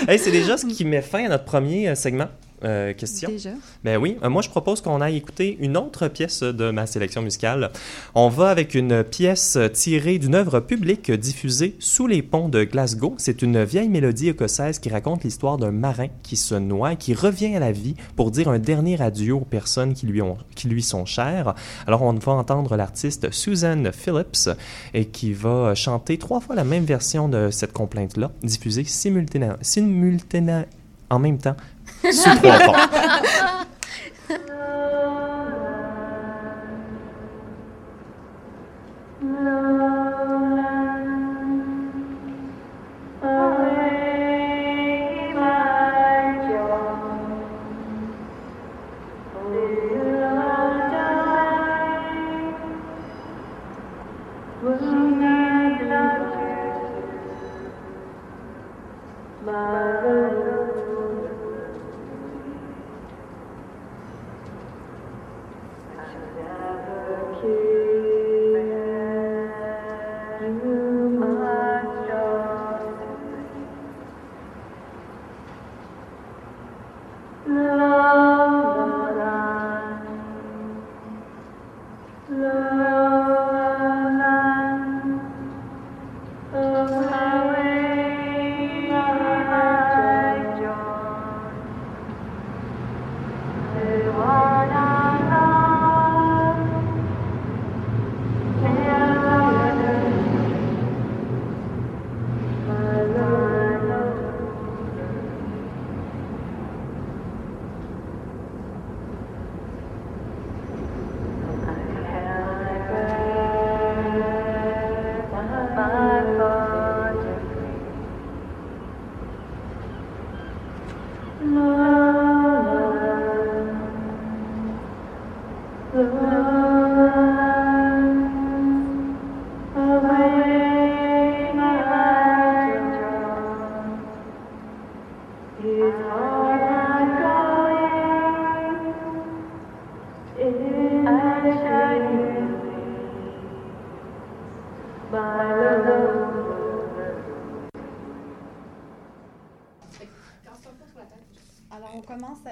[0.08, 2.28] Hey, c'est déjà ce qui met fin à notre premier euh, segment.
[2.64, 3.30] Euh, question?
[3.30, 3.52] Déjà.
[3.84, 7.22] Ben oui, Euh, moi je propose qu'on aille écouter une autre pièce de ma sélection
[7.22, 7.70] musicale.
[8.16, 13.14] On va avec une pièce tirée d'une œuvre publique diffusée sous les ponts de Glasgow.
[13.20, 17.14] C'est une vieille mélodie écossaise qui raconte l'histoire d'un marin qui se noie et qui
[17.14, 20.68] revient à la vie pour dire un dernier adieu aux personnes qui lui, ont, qui
[20.68, 21.54] lui sont chères.
[21.86, 24.50] Alors on va entendre l'artiste Susan Phillips
[24.96, 30.66] et qui va chanter trois fois la même version de cette complainte-là, diffusée simultanément simultané-
[31.10, 31.56] en même temps
[32.04, 33.68] 是破口。
[39.20, 39.84] No.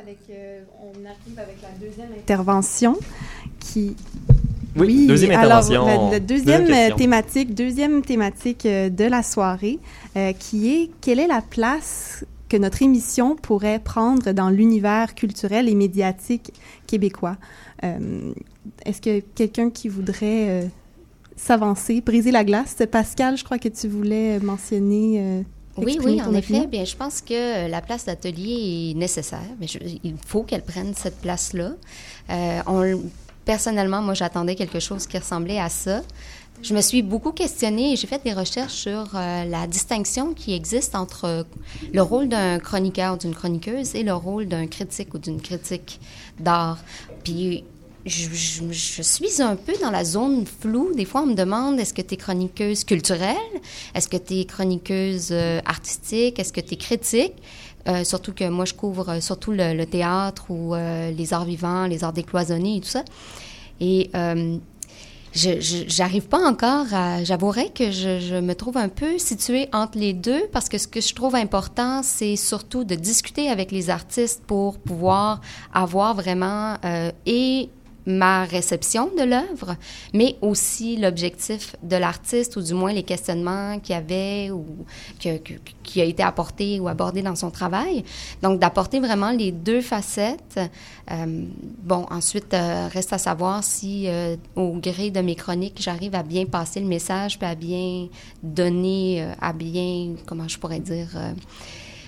[0.05, 0.19] avec.
[0.29, 2.97] euh, on arrive avec la deuxième intervention
[3.59, 3.95] qui.
[4.77, 9.79] Oui, deuxième alors, la, la deuxième, thématique, deuxième thématique euh, de la soirée,
[10.17, 15.69] euh, qui est quelle est la place que notre émission pourrait prendre dans l'univers culturel
[15.69, 16.51] et médiatique
[16.87, 17.37] québécois?
[17.83, 18.33] Euh,
[18.85, 20.67] Est-ce que quelqu'un qui voudrait euh,
[21.37, 25.19] s'avancer, briser la glace, Pascal, je crois que tu voulais mentionner.
[25.19, 25.41] euh,
[25.77, 26.67] Oui, oui, en effet.
[26.67, 29.41] Bien, je pense que la place d'atelier est nécessaire.
[29.59, 31.71] Mais je- il faut qu'elle prenne cette place-là.
[32.29, 33.01] Euh, on-
[33.43, 36.01] personnellement, moi, j'attendais quelque chose qui ressemblait à ça.
[36.61, 40.53] Je me suis beaucoup questionnée et j'ai fait des recherches sur euh, la distinction qui
[40.53, 41.43] existe entre euh,
[41.93, 45.99] le rôle d'un chroniqueur ou d'une chroniqueuse et le rôle d'un critique ou d'une critique
[46.39, 46.79] d'art.
[47.25, 47.65] Puis
[48.05, 50.93] je, suis un peu dans la zone floue.
[50.93, 53.35] Des fois, on me demande est-ce que tu es chroniqueuse culturelle?
[53.95, 56.37] Est-ce que tu es chroniqueuse euh, artistique?
[56.37, 57.33] Est-ce que tu es critique?
[57.87, 62.03] Euh, surtout que moi, je couvre euh, surtout le, théâtre ou les arts vivants, les
[62.03, 63.03] arts décloisonnés et tout ça.
[63.79, 64.11] Et
[65.33, 67.23] j'arrive pas encore à.
[67.23, 71.01] J'avouerais que je, me trouve un peu située entre les deux parce que ce que
[71.01, 75.41] je trouve important, c'est surtout de discuter avec les artistes pour pouvoir
[75.73, 76.77] avoir vraiment
[77.25, 77.69] et
[78.05, 79.75] ma réception de l'œuvre,
[80.13, 84.65] mais aussi l'objectif de l'artiste ou du moins les questionnements qu'il y avait ou
[85.83, 88.03] qui a été apporté ou abordé dans son travail.
[88.41, 90.59] Donc d'apporter vraiment les deux facettes.
[91.11, 91.45] Euh,
[91.83, 96.23] bon, ensuite, euh, reste à savoir si euh, au gré de mes chroniques, j'arrive à
[96.23, 98.07] bien passer le message, puis à bien
[98.41, 101.09] donner, euh, à bien, comment je pourrais dire...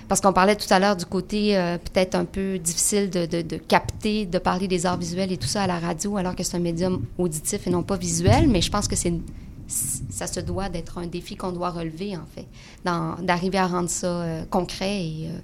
[0.07, 4.25] parce qu'on parlait tout à l'heure du côté euh, peut-être un peu difficile de, capter,
[4.25, 6.61] de parler des arts visuels et tout ça à la radio, alors que c'est un
[6.61, 8.47] médium auditif et non pas visuel.
[8.47, 12.45] Mais je pense que ça se doit d'être un défi qu'on doit relever, en fait,
[12.85, 15.39] d'arriver à rendre ça euh, concret et euh,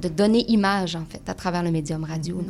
[0.00, 2.40] de donner image, en fait, à travers le médium radio.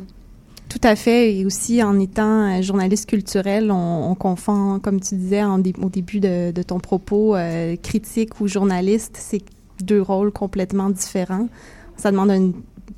[0.68, 1.34] Tout à fait.
[1.34, 6.62] Et aussi, en étant journaliste culturel, on, on confond, comme tu disais au début de,
[6.62, 7.36] ton propos,
[7.82, 9.16] critique ou journaliste,
[9.82, 11.48] deux rôles complètement différents.
[11.96, 12.50] Ça demande un,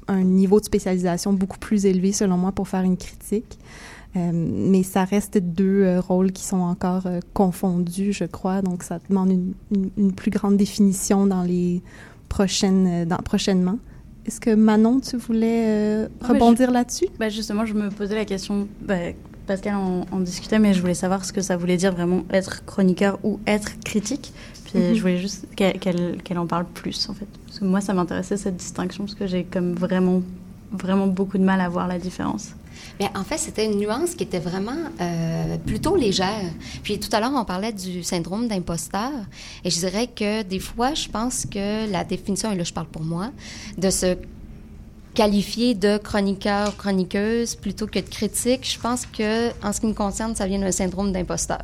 [0.08, 3.58] un niveau de spécialisation beaucoup plus élevé, selon moi, pour faire une critique.
[4.16, 8.62] Euh, mais ça reste deux euh, rôles qui sont encore euh, confondus, je crois.
[8.62, 11.82] Donc, ça demande une, une- une plus grande définition dans les
[12.30, 13.78] prochaines, dans, prochainement.
[14.26, 17.06] Est-ce que Manon, tu voulais Ah, rebondir là-dessus?
[17.18, 18.94] bah, Justement, je me posais la question, bah,
[19.46, 22.64] Pascal en, en discutait, mais je voulais savoir ce que ça voulait dire vraiment être
[22.64, 24.32] chroniqueur ou être critique.
[24.66, 24.94] Puis Mhm.
[24.94, 27.26] je voulais juste qu'elle en parle plus, en fait.
[27.46, 30.22] Parce que moi, ça m'intéressait cette distinction, parce que j'ai comme vraiment,
[30.72, 32.50] vraiment beaucoup de mal à voir la différence.
[32.98, 36.50] Bien, en fait, c'était une nuance qui était vraiment euh, plutôt légère.
[36.82, 39.10] Puis tout à l'heure, on parlait du syndrome d'imposteur.
[39.64, 42.86] Et je dirais que des fois, je pense que la définition, et là, je parle
[42.88, 43.30] pour moi,
[43.78, 44.16] de se
[45.14, 49.86] qualifier de chroniqueur ou chroniqueuse plutôt que de critique, je pense que, en ce qui
[49.86, 51.62] me concerne, ça vient d'un syndrome d'imposteur.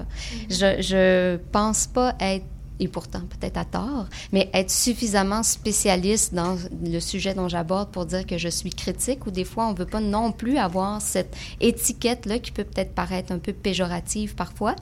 [0.49, 2.47] Je, je pense pas être
[2.81, 8.07] et pourtant peut-être à tort, mais être suffisamment spécialiste dans le sujet dont j'aborde pour
[8.07, 11.37] dire que je suis critique, ou des fois on veut pas non plus avoir cette
[11.61, 14.75] étiquette-là qui peut peut-être paraître un peu péjorative parfois.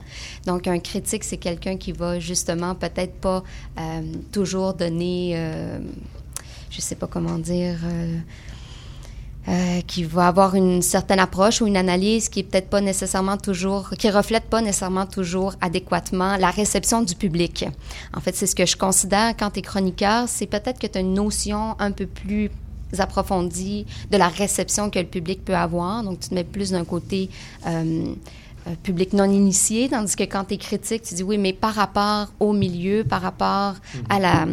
[0.45, 3.43] Donc un critique, c'est quelqu'un qui va justement peut-être pas
[3.79, 4.01] euh,
[4.31, 5.79] toujours donner, euh,
[6.69, 7.77] je sais pas comment dire.
[7.83, 8.17] Euh,
[9.47, 13.37] euh, qui va avoir une certaine approche ou une analyse qui est peut-être pas nécessairement
[13.37, 17.65] toujours, qui reflète pas nécessairement toujours adéquatement la réception du public.
[18.13, 20.95] En fait, c'est ce que je considère quand tu es chroniqueur, c'est peut-être que tu
[20.97, 22.51] as une notion un peu plus
[22.99, 26.03] approfondie de la réception que le public peut avoir.
[26.03, 27.31] Donc, tu te mets plus d'un côté
[27.65, 28.13] euh,
[28.67, 31.73] euh, public non initié, tandis que quand tu es critique, tu dis oui, mais par
[31.73, 33.73] rapport au milieu, par rapport
[34.07, 34.45] à la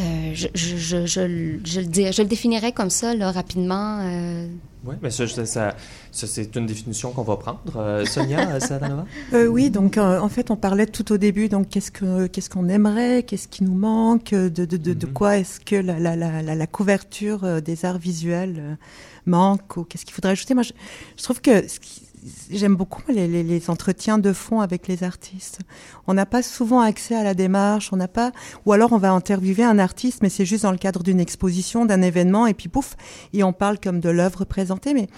[0.00, 4.00] euh, je, je, je, je, je, le dis, je le définirais comme ça, là, rapidement.
[4.02, 4.46] Euh...
[4.84, 5.76] Oui, mais ça, ça, ça,
[6.10, 7.60] ça c'est une définition qu'on va prendre.
[7.76, 9.04] Euh, Sonia Sadanova?
[9.34, 12.68] Euh, oui, donc en fait, on parlait tout au début, donc qu'est-ce que qu'est-ce qu'on
[12.68, 14.98] aimerait, qu'est-ce qui nous manque, de, de, de, mm -hmm.
[14.98, 18.78] de quoi est-ce que la, la, la, la, couverture des arts visuels
[19.26, 20.54] manque, ou qu'est-ce qu'il faudrait ajouter?
[20.54, 20.72] Moi, je,
[21.18, 22.02] je trouve que ce qui,
[22.50, 25.60] J'aime beaucoup les, entretiens de fond avec les artistes.
[26.06, 28.32] On n'a pas souvent accès à la démarche, on n'a pas,
[28.66, 31.86] ou alors on va interviewer un artiste, mais c'est juste dans le cadre d'une exposition,
[31.86, 32.96] d'un événement, et puis pouf,
[33.32, 34.92] et on parle comme de l'œuvre présentée.
[34.92, 35.08] Mais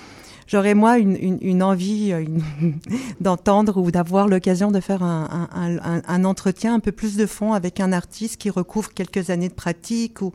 [0.47, 2.15] j'aurais moi une, envie
[3.21, 5.49] d'entendre ou d'avoir l'occasion de faire un,
[6.07, 9.55] un, entretien un peu plus de fond avec un artiste qui recouvre quelques années de
[9.55, 10.33] pratique ou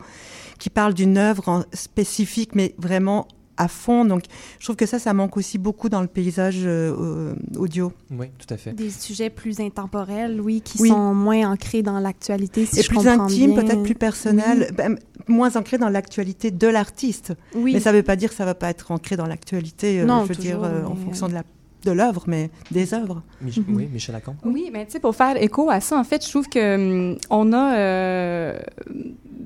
[0.60, 4.06] qui parle d'une œuvre spécifique, mais vraiment à fond.
[4.06, 4.24] Donc,
[4.60, 7.92] je trouve que ça, ça manque aussi beaucoup dans le paysage euh, audio.
[8.12, 8.74] Oui, tout à fait.
[8.74, 10.90] Des sujets plus intemporels, oui, qui oui.
[10.90, 14.76] sont moins ancrés dans l'actualité, si Et je plus intimes, peut-être plus personnels, oui.
[14.76, 17.34] ben, moins ancrés dans l'actualité de l'artiste.
[17.56, 17.74] Oui.
[17.74, 20.02] Mais ça ne veut pas dire que ça ne va pas être ancré dans l'actualité,
[20.02, 21.44] euh, je veux dire, euh, en fonction de la
[21.86, 23.22] de l'œuvre, mais des œuvres.
[23.42, 23.76] Mich mm -hmm.
[23.76, 24.36] Oui, Michel Lacombe.
[24.44, 27.18] Oui, mais tu sais, pour faire écho à ça, en fait, je trouve que um,
[27.30, 28.60] on a euh,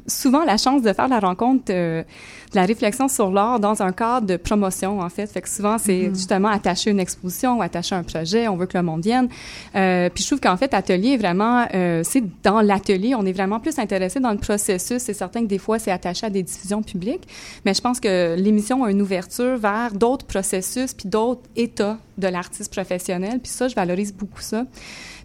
[0.08, 2.04] souvent la chance de faire la rencontre euh,
[2.52, 5.28] de la réflexion sur l'art dans un cadre de promotion, en fait.
[5.28, 6.16] Fait que souvent, c'est mm -hmm.
[6.16, 9.28] justement attacher une exposition attacher un projet, on veut que le monde vienne.
[9.76, 13.60] Euh, puis je trouve qu'en fait, atelier, vraiment, euh, c'est dans l'atelier, on est vraiment
[13.60, 15.02] plus intéressé dans le processus.
[15.02, 17.28] C'est certain que des fois, c'est attaché à des diffusions publiques,
[17.66, 22.28] mais je pense que l'émission a une ouverture vers d'autres processus puis d'autres états de
[22.28, 23.40] l'artiste professionnel.
[23.42, 24.66] Puis ça, je valorise beaucoup ça.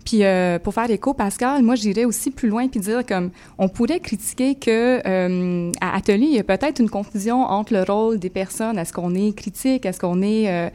[0.07, 3.69] Puis euh, pour faire écho, Pascal, moi j'irais aussi plus loin puis dire comme on
[3.69, 8.19] pourrait critiquer que euh, à Atelier, il y a peut-être une confusion entre le rôle
[8.19, 8.79] des personnes.
[8.79, 10.71] Est-ce qu'on est critique, est-ce qu'on est, est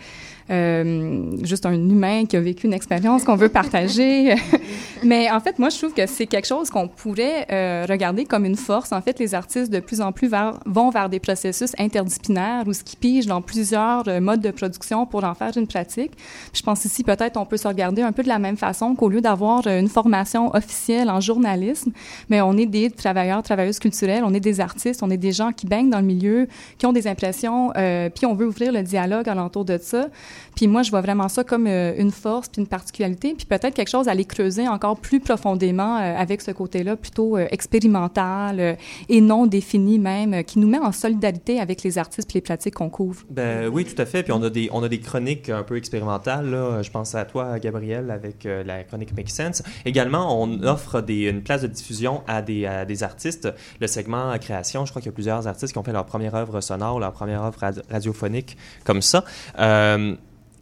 [0.50, 4.36] euh, juste un humain qui a vécu une expérience qu'on veut partager.
[5.04, 8.46] Mais en fait, moi, je trouve que c'est quelque chose qu'on pourrait euh, regarder comme
[8.46, 8.92] une force.
[8.92, 10.30] En fait, les artistes de plus en plus
[10.66, 15.06] vont vers des processus interdisciplinaires où ce qui pigent dans plusieurs euh, modes de production
[15.06, 16.12] pour en faire une pratique.
[16.54, 19.10] Je pense ici, peut-être, on peut se regarder un peu de la même façon qu'au
[19.10, 21.92] lieu d'avoir une formation officielle en journalisme,
[22.30, 25.52] mais on est des travailleurs, travailleuses culturelles, on est des artistes, on est des gens
[25.52, 28.84] qui baignent dans le milieu, qui ont des impressions, euh, puis on veut ouvrir le
[28.84, 30.08] dialogue alentour de ça.
[30.56, 33.74] Puis moi, je vois vraiment ça comme euh, une force puis une particularité, puis peut-être
[33.74, 38.78] quelque chose à aller creuser encore plus profondément euh, avec ce côté-là plutôt euh, expérimental
[39.10, 42.76] et non défini même, qui nous met en solidarité avec les artistes puis les pratiques
[42.76, 43.24] qu'on couvre.
[43.30, 44.24] Ben oui, tout à fait.
[44.24, 46.82] Puis on a des on a des chroniques un peu expérimentales.
[46.82, 49.64] Je pense à toi, Gabriel, avec la chronique Make Sense.
[49.86, 53.50] Également, on offre une place de diffusion à des, artistes.
[53.80, 56.36] Le segment création, je crois qu'il y a plusieurs artistes qui ont fait leur première
[56.36, 59.24] œuvre sonore, leur première œuvre radiophonique comme ça.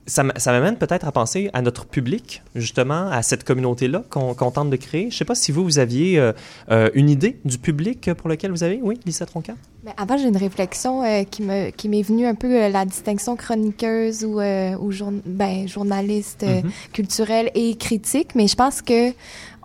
[0.09, 4.69] Ça, m'amène peut-être à penser à notre public, justement, à cette communauté-là qu'on qu tente
[4.69, 5.03] de créer.
[5.03, 6.33] Je ne sais pas si vous, vous aviez euh,
[6.71, 8.79] euh, une idée du public pour lequel vous avez.
[8.81, 9.53] Oui, Lisa Tronca?
[9.83, 13.35] Mais avant, j'ai une réflexion euh, qui me qui m'est venue un peu la distinction
[13.35, 16.91] chroniqueuse ou, ou jour, ben, journaliste mm -hmm.
[16.91, 18.35] culturelle et critique.
[18.35, 19.13] Mais je pense que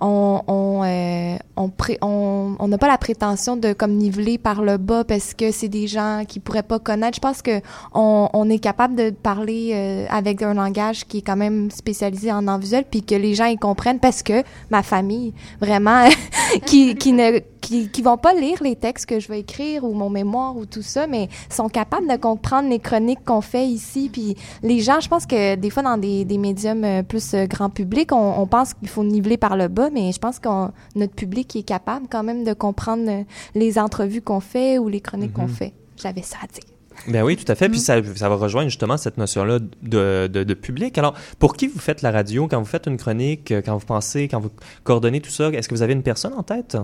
[0.04, 4.76] on on euh, on n'a on, on pas la prétention de comme niveler par le
[4.76, 7.16] bas parce que c'est des gens qui pourraient pas connaître.
[7.16, 7.60] Je pense que
[7.94, 12.46] on, est capable de parler euh, avec un langage qui est quand même spécialisé en
[12.46, 16.06] art visuel puis que les gens y comprennent parce que ma famille vraiment
[16.66, 19.92] qui qui ne qui, qui vont pas lire les textes que je vais écrire ou
[19.94, 24.10] mon mémoire ou tout ça, mais sont capables de comprendre les chroniques qu'on fait ici.
[24.12, 28.12] Puis les gens, je pense que des fois dans des, des médiums plus grand public,
[28.12, 30.48] on, on pense qu'il faut niveler par le bas, mais je pense que
[30.94, 35.36] notre public est capable quand même de comprendre les entrevues qu'on fait ou les chroniques
[35.36, 35.46] mm -hmm.
[35.46, 35.72] qu'on fait.
[36.02, 36.74] J'avais ça à dire.
[37.08, 37.68] Ben oui, tout à fait.
[37.68, 40.96] Puis ça, ça va rejoindre justement cette notion-là de, de, de, public.
[40.98, 44.28] Alors, pour qui vous faites la radio, quand vous faites une chronique, quand vous pensez,
[44.28, 44.50] quand vous
[44.84, 46.76] coordonnez tout ça, est-ce que vous avez une personne en tête?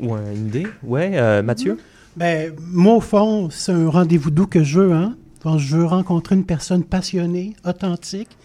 [0.00, 0.66] Ou une idée?
[0.82, 1.78] Ouais, euh, Mathieu?
[2.16, 5.16] Ben, moi, au fond, c'est un rendez-vous doux que je veux, hein.
[5.56, 8.36] je veux rencontrer une personne passionnée, authentique,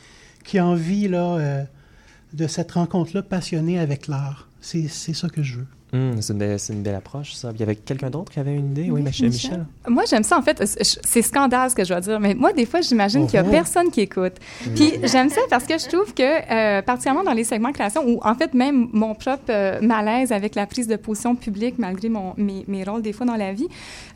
[0.44, 1.64] qui a envie, là, euh,
[2.34, 4.50] de cette rencontre-là passionnée avec l'art.
[4.62, 5.68] C'est ça que je veux.
[5.94, 7.52] Hum, c'est une, belle- c'est une belle approche, ça.
[7.54, 8.90] Il y avait quelqu'un d'autre qui avait une idée?
[8.90, 9.30] Oui, Michel.
[9.30, 9.66] Michel.
[9.88, 10.62] Moi, j'aime ça, en fait.
[10.82, 13.50] C'est scandale ce que je dois dire, mais moi, des fois, j'imagine qu'il n'y a
[13.50, 13.52] Oh.
[13.52, 14.34] personne qui écoute.
[14.76, 18.20] Puis j'aime ça parce que je trouve que, euh, particulièrement dans les segments création, ou
[18.24, 22.34] en fait, même mon propre euh, malaise avec la prise de position publique, malgré mon,
[22.38, 23.68] mes, mes rôles des fois dans la vie,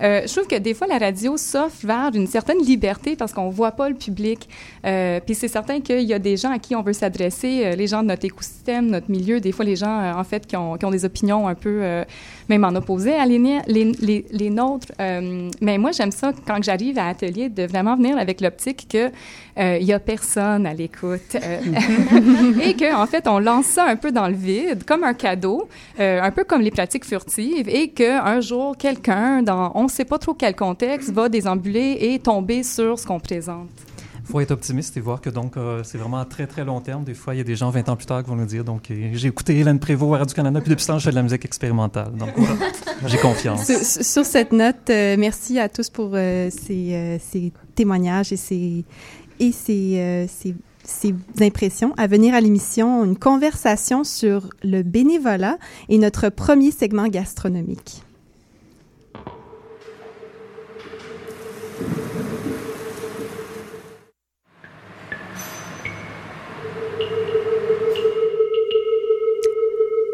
[0.02, 3.48] euh, je trouve que des fois, la radio s'offre vers une certaine liberté parce qu'on
[3.48, 4.50] ne voit pas le public.
[4.84, 8.02] Puis c'est certain qu'il y a des gens à qui on veut s'adresser, les gens
[8.02, 10.92] de notre écosystème, notre milieu, des fois, les gens, en fait, qui ont, qui ont
[10.92, 12.04] des opinions un peu, euh,
[12.50, 13.38] même en opposé à les,
[13.68, 14.92] les, les, les nôtres.
[15.00, 19.12] Euh, mais moi, j'aime ça quand j'arrive à Atelier de vraiment venir avec l'optique que
[19.58, 21.60] euh, il y a personne à l'écoute euh,
[22.62, 25.68] et que en fait on lance ça un peu dans le vide comme un cadeau,
[25.98, 30.20] un peu comme les pratiques furtives et que un jour quelqu'un dans on sait pas
[30.20, 33.87] trop quel contexte va déambuler et tomber sur ce qu'on présente.
[34.28, 37.04] Faut être optimiste et voir que donc euh, c'est vraiment à très très long terme.
[37.04, 38.64] Des fois, il y a des gens 20 ans plus tard qui vont nous dire
[38.64, 41.16] donc euh, j'ai écouté Hélène Prévost à Radio-Canada, puis depuis ce temps, je fais de
[41.16, 42.12] la musique expérimentale.
[42.14, 42.56] Donc voilà,
[43.06, 43.66] j'ai confiance.
[43.66, 48.84] Sur, cette note, euh, merci à tous pour euh, ces, ces témoignages et ces,
[49.40, 51.94] et ces, ces, ces impressions.
[51.98, 55.58] À venir à l'émission, une conversation sur le bénévolat
[55.90, 58.04] et notre premier segment gastronomique.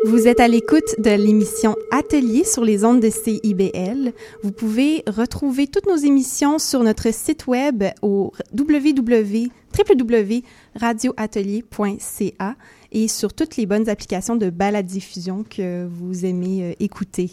[0.06, 4.12] Vous êtes à l'écoute de l'émission Atelier sur les ondes de CIBL.
[4.44, 12.56] Vous pouvez retrouver toutes nos émissions sur notre site web au www www.radioatelier.ca
[12.92, 17.32] et sur toutes les bonnes applications de balade-diffusion que vous aimez euh, écouter.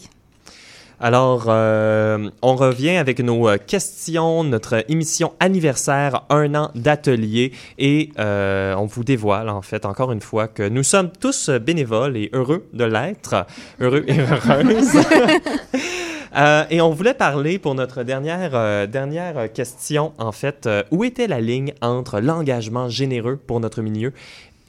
[1.03, 8.11] Alors, euh, on revient avec nos euh, questions, notre émission anniversaire, un an d'atelier, et
[8.19, 12.29] euh, on vous dévoile en fait encore une fois que nous sommes tous bénévoles et
[12.33, 13.47] heureux de l'être,
[13.79, 14.99] heureux et heureuses.
[16.35, 21.03] Euh, et on voulait parler pour notre dernière, euh, dernière question, en fait, euh, où
[21.03, 24.13] était la ligne entre l'engagement généreux pour notre milieu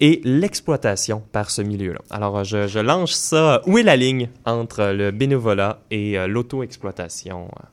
[0.00, 2.00] et l'exploitation par ce milieu-là.
[2.10, 3.62] Alors, euh, je, je lance ça.
[3.66, 7.64] Où est la ligne entre le bénévolat et euh, l'auto-exploitation, euh,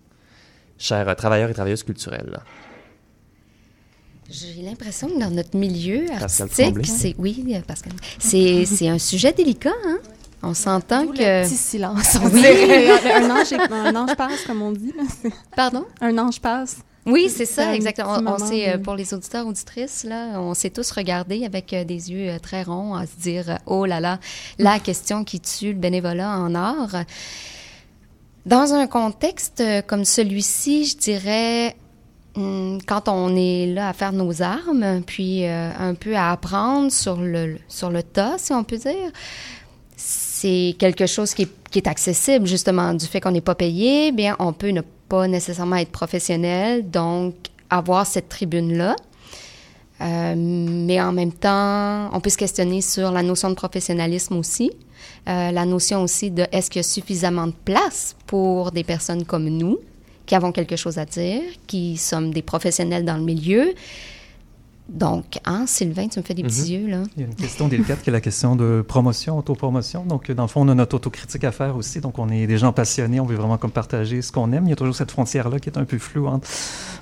[0.77, 2.39] chers euh, travailleurs et travailleuses culturelles?
[4.29, 6.83] J'ai l'impression que dans notre milieu artistique, Tremblay.
[6.85, 9.97] c'est oui, Pascal, c'est c'est un sujet délicat, hein?
[10.43, 13.13] On s'entend que petit silence, on Oui, dirait.
[13.23, 14.93] un, ange, un ange passe, comme on dit.
[15.55, 15.85] Pardon?
[15.99, 16.77] Un ange passe.
[17.09, 18.21] Oui, c'est ça, exactement.
[18.25, 21.83] On, s'est, euh, de- pour les auditeurs, auditrices, là, on s'est tous regardés avec euh,
[21.83, 24.19] des yeux euh, très ronds à se dire, oh là là,
[24.57, 26.95] la question qui tue le bénévolat en art.
[28.45, 31.75] Dans un contexte comme celui-ci, je dirais,
[32.35, 37.17] hum, quand on est là à faire nos armes, puis un peu à apprendre sur
[37.17, 39.11] le, sur le tas, si on peut dire,
[39.97, 44.11] c'est quelque chose qui est, qui est accessible, justement, du fait qu'on n'est pas payé,
[44.11, 47.35] bien, on peut ne pas nécessairement être professionnel, donc
[47.69, 48.95] avoir cette tribune-là.
[50.01, 54.71] Euh, mais en même temps, on peut se questionner sur la notion de professionnalisme aussi,
[55.27, 59.25] Euh, la notion aussi de est-ce qu'il y a suffisamment de place pour des personnes
[59.25, 59.77] comme nous
[60.25, 63.73] qui avons quelque chose à dire, qui sommes des professionnels dans le milieu.
[64.89, 67.03] Donc, hein, Sylvain, tu me fais des petits yeux, là.
[67.15, 70.03] Il y a une question délicate qui est la question de promotion, autopromotion.
[70.03, 72.01] Donc, dans le fond, on a notre autocritique à faire aussi.
[72.01, 74.65] Donc, on est des gens passionnés, on veut vraiment comme partager ce qu'on aime.
[74.65, 76.47] Il y a toujours cette frontière-là qui est un peu floue entre,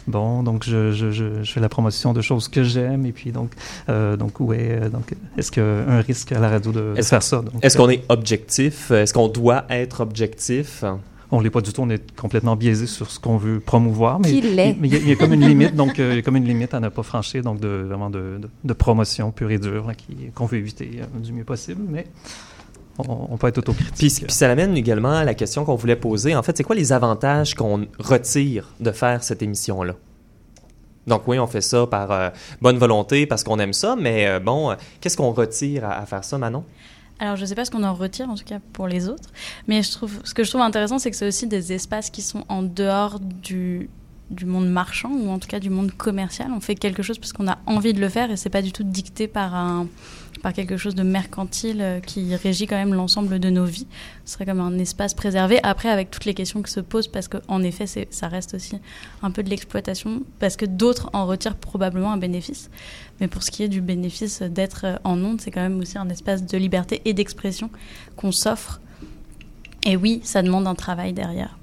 [0.07, 3.05] bon, donc je, je, je, je fais la promotion de choses que j'aime.
[3.05, 3.51] Et puis, donc,
[3.87, 7.01] euh, donc, ouais, euh, donc, est-ce qu'il y a un risque à la radio de,
[7.01, 7.41] faire ça?
[7.61, 8.91] Est-ce euh, qu'on est objectif?
[8.91, 10.83] Est-ce qu'on doit être objectif?
[11.29, 14.19] On l'est pas du tout, on est complètement biaisé sur ce qu'on veut promouvoir.
[14.19, 14.75] Mais Qu'il l'est.
[14.79, 16.21] mais il y, a- il y a comme une limite, donc euh, il y a
[16.21, 19.51] comme une limite à ne pas franchir, donc de vraiment de, de, de promotion pure
[19.51, 19.85] et dure
[20.35, 22.07] qu'on veut éviter euh, du mieux possible, mais
[22.97, 23.93] on, on peut être autocritique.
[23.97, 26.33] Puis, puis ça l'amène également à la question qu'on voulait poser.
[26.33, 29.95] En fait, c'est quoi les avantages qu'on retire de faire cette émission-là?
[31.07, 32.29] Donc oui, on fait ça par euh,
[32.61, 36.23] bonne volonté, parce qu'on aime ça, mais euh, bon, qu'est-ce qu'on retire à, à faire
[36.23, 36.63] ça, Manon?
[37.19, 39.29] Alors, je ne sais pas ce qu'on en retire, en tout cas pour les autres,
[39.67, 42.21] mais je trouve, ce que je trouve intéressant, c'est que c'est aussi des espaces qui
[42.21, 43.89] sont en dehors du,
[44.29, 46.51] du monde marchand, ou en tout cas du monde commercial.
[46.51, 48.71] On fait quelque chose parce qu'on a envie de le faire, et c'est pas du
[48.71, 49.87] tout dicté par, un,
[50.41, 53.87] par quelque chose de mercantile euh, qui régit quand même l'ensemble de nos vies.
[54.25, 57.27] Ce serait comme un espace préservé, après avec toutes les questions qui se posent, parce
[57.27, 58.77] qu'en effet, ça reste aussi
[59.23, 62.69] un peu de l'exploitation, parce que d'autres en retirent probablement un bénéfice.
[63.19, 65.97] Mais pour ce qui est du bénéfice d'être euh, en onde, c'est quand même aussi
[65.97, 67.69] un espace de liberté et d'expression
[68.15, 68.79] qu'on s'offre.
[69.83, 71.57] Et oui, ça demande un travail derrière.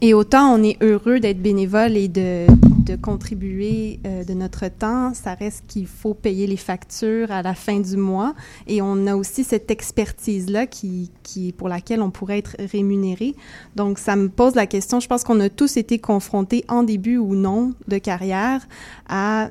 [0.00, 2.46] Et autant on est heureux d'être bénévole et de
[2.84, 7.54] de contribuer euh, de notre temps, ça reste qu'il faut payer les factures à la
[7.54, 8.34] fin du mois.
[8.66, 13.34] Et on a aussi cette expertise-là qui, qui, pour laquelle on pourrait être rémunéré.
[13.74, 17.16] Donc, ça me pose la question, je pense qu'on a tous été confrontés en début
[17.16, 18.66] ou non de carrière
[19.08, 19.50] à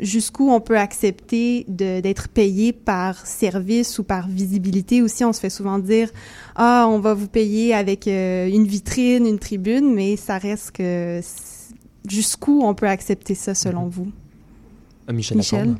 [0.00, 5.24] jusqu'où on peut accepter d'être payé par service ou par visibilité aussi.
[5.24, 6.10] On se fait souvent dire
[6.56, 11.20] ah on va vous payer avec euh, une vitrine, une tribune, mais ça reste que
[12.08, 13.90] jusqu'où on peut accepter ça selon Mm-hmm.
[13.90, 14.12] vous?
[15.12, 15.36] Michel.
[15.38, 15.76] Michel?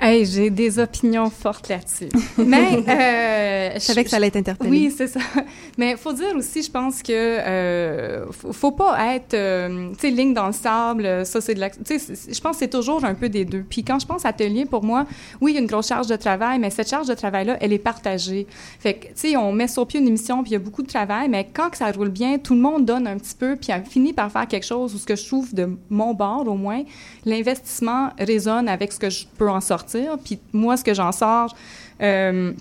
[0.00, 2.08] Hey, j'ai des opinions fortes là-dessus.
[2.38, 4.70] Mais euh, Je savais que ça allait t'interpeller.
[4.70, 5.20] Oui, c'est ça.
[5.78, 10.34] Mais faut dire aussi, je pense que euh, faut, pas être, euh, tu sais, ligne
[10.34, 11.24] dans le sable.
[11.24, 11.70] Ça, c'est de la.
[11.70, 13.64] Tu sais, je pense que c'est toujours un peu des deux.
[13.68, 15.06] Puis quand je pense atelier, pour moi,
[15.40, 17.72] oui, il y a une grosse charge de travail, mais cette charge de travail-là, elle
[17.72, 18.46] est partagée.
[18.80, 20.82] Fait que, tu sais, on met sur pied une émission, puis il y a beaucoup
[20.82, 23.56] de travail, mais quand que ça roule bien, tout le monde donne un petit peu,
[23.56, 26.46] puis on finit par faire quelque chose où ce que je trouve de mon bord,
[26.48, 26.82] au moins,
[27.24, 29.83] l'investissement résonne avec ce que je peux en sortir.
[30.24, 31.54] Puis moi, ce que j'en sors,
[32.02, 32.52] euh,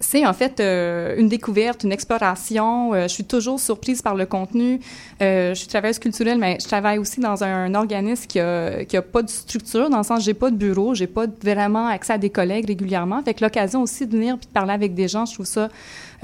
[0.00, 2.94] c'est en fait euh, une découverte, une exploration.
[2.94, 4.80] Euh, je suis toujours surprise par le contenu.
[5.20, 9.02] Je suis travailleuse culturelle, mais je travaille aussi dans un, organisme qui a, qui a
[9.02, 12.18] pas de structure, dans le sens j'ai pas de bureau, j'ai pas vraiment accès à
[12.18, 13.22] des collègues régulièrement.
[13.22, 15.68] Fait que l'occasion aussi de venir puis de parler avec des gens, je trouve ça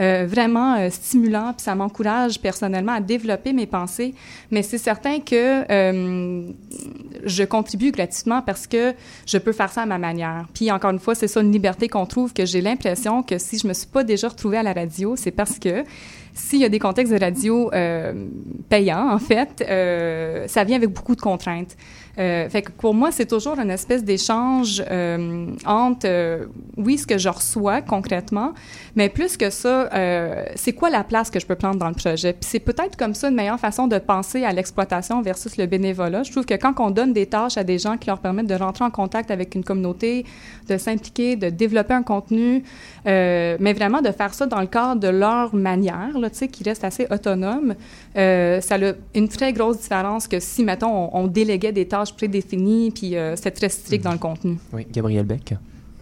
[0.01, 4.15] euh, vraiment euh, stimulant, puis ça m'encourage personnellement à développer mes pensées.
[4.51, 6.51] Mais c'est certain que euh,
[7.25, 8.95] je contribue gratuitement parce que
[9.27, 10.47] je peux faire ça à ma manière.
[10.55, 13.59] Puis encore une fois, c'est ça une liberté qu'on trouve que j'ai l'impression que si
[13.59, 15.85] je me suis pas déjà retrouvée à la radio, c'est parce que
[16.39, 18.13] s'il y a des contextes de radio euh,
[18.69, 21.77] payants, en fait, euh, ça vient avec beaucoup de contraintes.
[22.19, 26.47] Euh, fait que pour moi, c'est toujours une espèce d'échange euh, entre, euh,
[26.77, 28.55] oui, ce que je reçois concrètement,
[28.97, 29.89] mais plus que ça,
[30.57, 32.33] c'est quoi la place que je peux prendre dans le projet?
[32.33, 36.23] Puis c'est peut-être comme ça une meilleure façon de penser à l'exploitation versus le bénévolat.
[36.25, 38.55] Je trouve que quand on donne des tâches à des gens qui leur permettent de
[38.55, 40.25] rentrer en contact avec une communauté,
[40.69, 42.65] de s'impliquer, de développer un contenu,
[43.05, 46.85] mais vraiment de faire ça dans le cadre de leur manière, tu sais, qui reste
[46.85, 47.75] assez autonome,
[48.15, 52.91] ça a une très grosse différence que si, mettons, on, on déléguait des tâches prédéfinies,
[52.91, 54.57] puis euh, c'est très strict dans le contenu.
[54.73, 55.55] Oui, Gabriel Beck.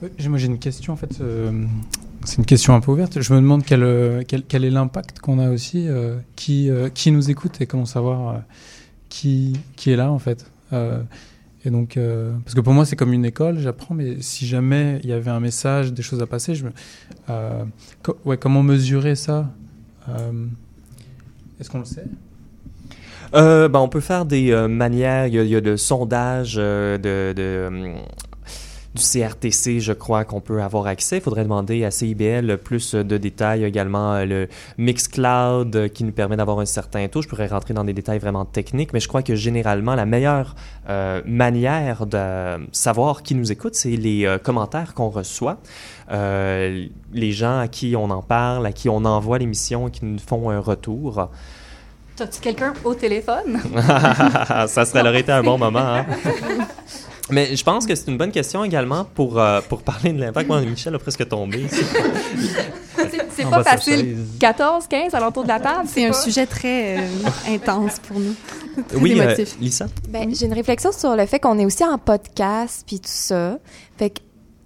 [0.02, 1.20] Oui, moi j'ai une question en fait.
[1.20, 1.64] euh,
[2.24, 3.20] c'est une question un peu ouverte.
[3.20, 6.88] Je me demande quel, euh, quel, quel est l'impact qu'on a aussi, euh, qui, euh,
[6.90, 8.38] qui nous écoute et comment savoir euh,
[9.09, 10.44] qui, qui est là en fait.
[10.72, 11.02] Euh,
[11.64, 15.00] et donc, euh, parce que pour moi c'est comme une école, j'apprends, mais si jamais
[15.02, 16.70] il y avait un message, des choses à passer, je me,
[17.30, 17.64] euh,
[18.02, 19.50] co- ouais, comment mesurer ça
[20.09, 20.46] Euh,
[21.59, 22.04] Est-ce qu'on le sait?
[23.37, 25.26] Euh, ben, on peut faire des euh, manières.
[25.26, 27.95] Il y a, de sondages euh, de, de, hum,
[28.97, 31.18] du CRTC, je crois, qu'on peut avoir accès.
[31.18, 33.62] Il faudrait demander à CIBL plus de détails.
[33.64, 37.22] Également euh, le Mixcloud euh, qui nous permet d'avoir un certain taux.
[37.22, 40.55] Je pourrais rentrer dans des détails vraiment techniques, mais je crois que généralement, la meilleure
[40.89, 45.59] euh, manière de savoir qui nous écoute, c'est les euh, commentaires qu'on reçoit.
[46.11, 50.18] Euh, les gens à qui on en parle, à qui on envoie l'émission, qui nous
[50.18, 51.28] font un retour.
[52.16, 53.60] T'as-tu quelqu'un au téléphone?
[54.68, 55.78] ça serait, aurait été un bon moment.
[55.80, 56.06] hein.
[57.30, 60.48] Mais je pense que c'est une bonne question également pour, euh, pour parler de l'impact.
[60.48, 61.66] Moi, Michel a presque tombé.
[63.36, 64.16] C'est- pas facile.
[64.16, 64.54] s'asseoir.
[64.56, 65.86] 14, 15 à l'entour de la table.
[65.86, 67.00] C'est un pas- sujet très euh,
[67.48, 68.34] intense pour nous.
[68.88, 69.34] Très Oui, euh.
[69.60, 69.86] Lisa?
[70.08, 73.58] Ben, j'ai une réflexion sur le fait qu'on est aussi en podcast puis tout ça.
[73.98, 74.20] Fait que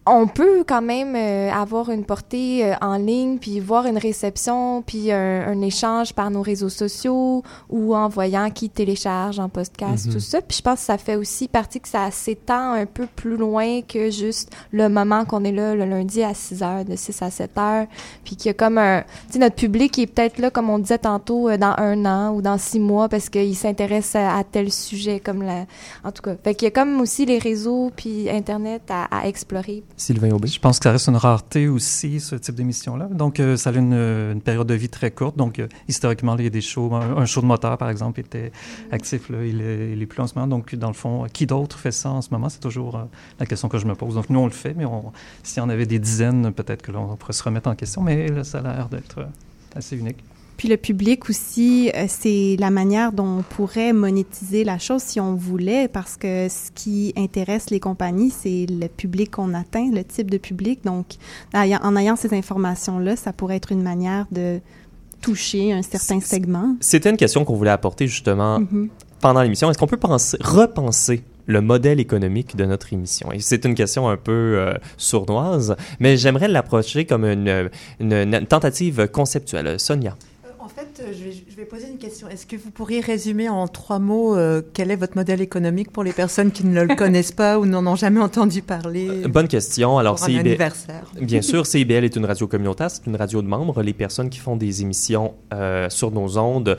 [0.07, 4.83] on peut quand même euh, avoir une portée euh, en ligne puis voir une réception
[4.83, 10.07] puis un, un échange par nos réseaux sociaux ou en voyant qui télécharge en podcast
[10.07, 10.13] Mhm.
[10.15, 10.41] tout ça.
[10.41, 13.83] Puis je pense que ça fait aussi partie que ça s'étend un peu plus loin
[13.83, 17.31] que juste le moment qu'on est là le lundi à 6 heures, de 6 à
[17.31, 17.87] 7 heures.
[18.25, 19.03] Puis qu'il y a comme un...
[19.27, 22.35] Tu sais, notre public est peut-être là, comme on disait tantôt, euh, dans un an
[22.35, 25.67] ou dans six mois parce qu'il s'intéresse à, à tel sujet comme la...
[26.05, 29.27] En tout cas, fait qu'il y a comme aussi les réseaux puis Internet à, à
[29.27, 29.83] explorer.
[30.01, 30.49] Sylvain Aubé.
[30.49, 33.07] Je pense que ça reste une rareté aussi, ce type d'émission-là.
[33.07, 35.37] Donc, euh, ça a une, une période de vie très courte.
[35.37, 36.95] Donc, euh, historiquement, il y a des shows.
[36.95, 38.51] Un, un show de moteur, par exemple, était
[38.91, 39.31] actif.
[39.31, 40.49] Il, est, plus en ce moment.
[40.49, 42.49] Donc, dans le fond, qui d'autre fait ça en ce moment?
[42.49, 43.05] C'est toujours euh,
[43.39, 44.15] la question que je me pose.
[44.15, 46.93] Donc, nous, on le fait, mais on, s'il y en avait des dizaines, peut-être que
[46.93, 48.01] l'on pourrait se remettre en question.
[48.01, 49.27] Mais là, ça a l'air d'être euh,
[49.77, 50.25] assez unique.
[50.61, 55.19] Puis le public aussi, euh, c'est la manière dont on pourrait monétiser la chose si
[55.19, 60.05] on voulait, parce que ce qui intéresse les compagnies, c'est le public qu'on atteint, le
[60.05, 60.85] type de public.
[60.85, 61.07] Donc,
[61.55, 64.61] en ayant- ces informations-là, ça pourrait être une manière de
[65.23, 66.77] toucher un certain segment.
[66.81, 68.91] C'était une question qu'on voulait apporter justement Mhm.
[69.23, 69.71] pendant l'émission.
[69.71, 73.33] Est-ce qu'on peut penser, repenser le modèle économique de notre émission?
[73.33, 78.47] Et c'est une question un peu euh, sournoise, mais j'aimerais l'approcher comme une, une- une
[78.47, 79.81] tentative conceptuelle.
[79.81, 80.17] Sonia?
[81.03, 82.29] Euh, je vais, je vais poser une question.
[82.29, 86.05] Est-ce que vous pourriez résumer en trois mots euh, quel est votre modèle économique pour
[86.05, 89.49] les personnes qui ne le connaissent pas ou n'en ont jamais entendu parler Euh, Bonne
[89.49, 89.99] question.
[89.99, 91.11] Alors, pour un CIBL anniversaire.
[91.21, 93.83] Bien sûr, CIBL est une radio communautaire, c'est une radio de membres.
[93.83, 96.77] Les personnes qui font des émissions euh, sur nos ondes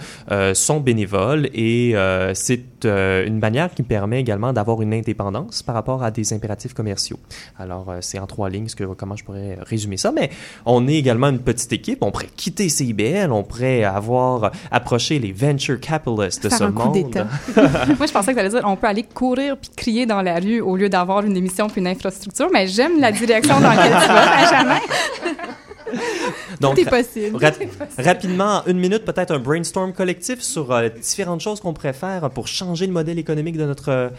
[0.54, 1.94] sont bénévoles et
[2.34, 6.74] c'est euh, une manière qui permet également d'avoir une indépendance par rapport à des impératifs
[6.74, 7.20] commerciaux.
[7.58, 10.30] Alors, euh, c'est en trois lignes ce que, comment je pourrais résumer ça, mais
[10.66, 12.00] on est également une petite équipe.
[12.02, 16.72] On pourrait quitter CIBL, on pourrait avoir approché les venture capitalists de Faire ce un
[16.72, 16.94] coup monde.
[16.94, 17.28] d'État.
[17.56, 20.36] Moi, je pensais que tu allais dire on peut aller courir puis crier dans la
[20.40, 23.98] rue au lieu d'avoir une émission puis une infrastructure, mais j'aime la direction dans laquelle
[24.02, 24.80] tu vas, Benjamin.
[26.60, 27.38] Donc, Tout est possible.
[27.38, 28.04] ra- Tout est possible.
[28.04, 32.30] rapidement, en une minute, peut-être un brainstorm collectif sur euh, différentes choses qu'on pourrait faire
[32.30, 34.10] pour changer le modèle économique de notre, euh,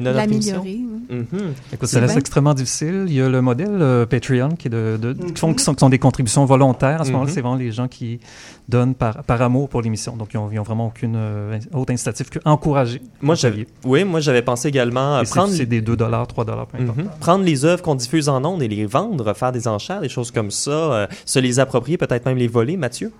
[0.00, 0.56] de notre émission.
[0.58, 1.16] L'améliorer, oui.
[1.32, 1.52] Mhm.
[1.72, 3.04] Écoute, ça reste extrêmement difficile.
[3.08, 5.74] Il y a le modèle euh, Patreon qui, est de, de- qui font, qui sont,
[5.74, 7.00] qui sont des contributions volontaires.
[7.00, 7.34] À ce moment-là, Mhm.
[7.34, 8.20] c'est vraiment les gens qui
[8.68, 10.16] donnent par, par amour pour l'émission.
[10.16, 13.02] Donc, ils n'ont ont vraiment aucune euh, autre incitative qu'encourager.
[13.20, 16.52] Moi, j'avais, oui, moi, j'avais pensé également à c'est- prendre, C'est des 2 3 peu
[16.52, 16.74] importe.
[16.80, 17.08] Mhm.
[17.20, 20.30] prendre les œuvres qu'on diffuse en ondes et les vendre, faire des enchères, des choses
[20.30, 23.12] comme ça, euh, se les approprier, peut-être même les voler, Mathieu?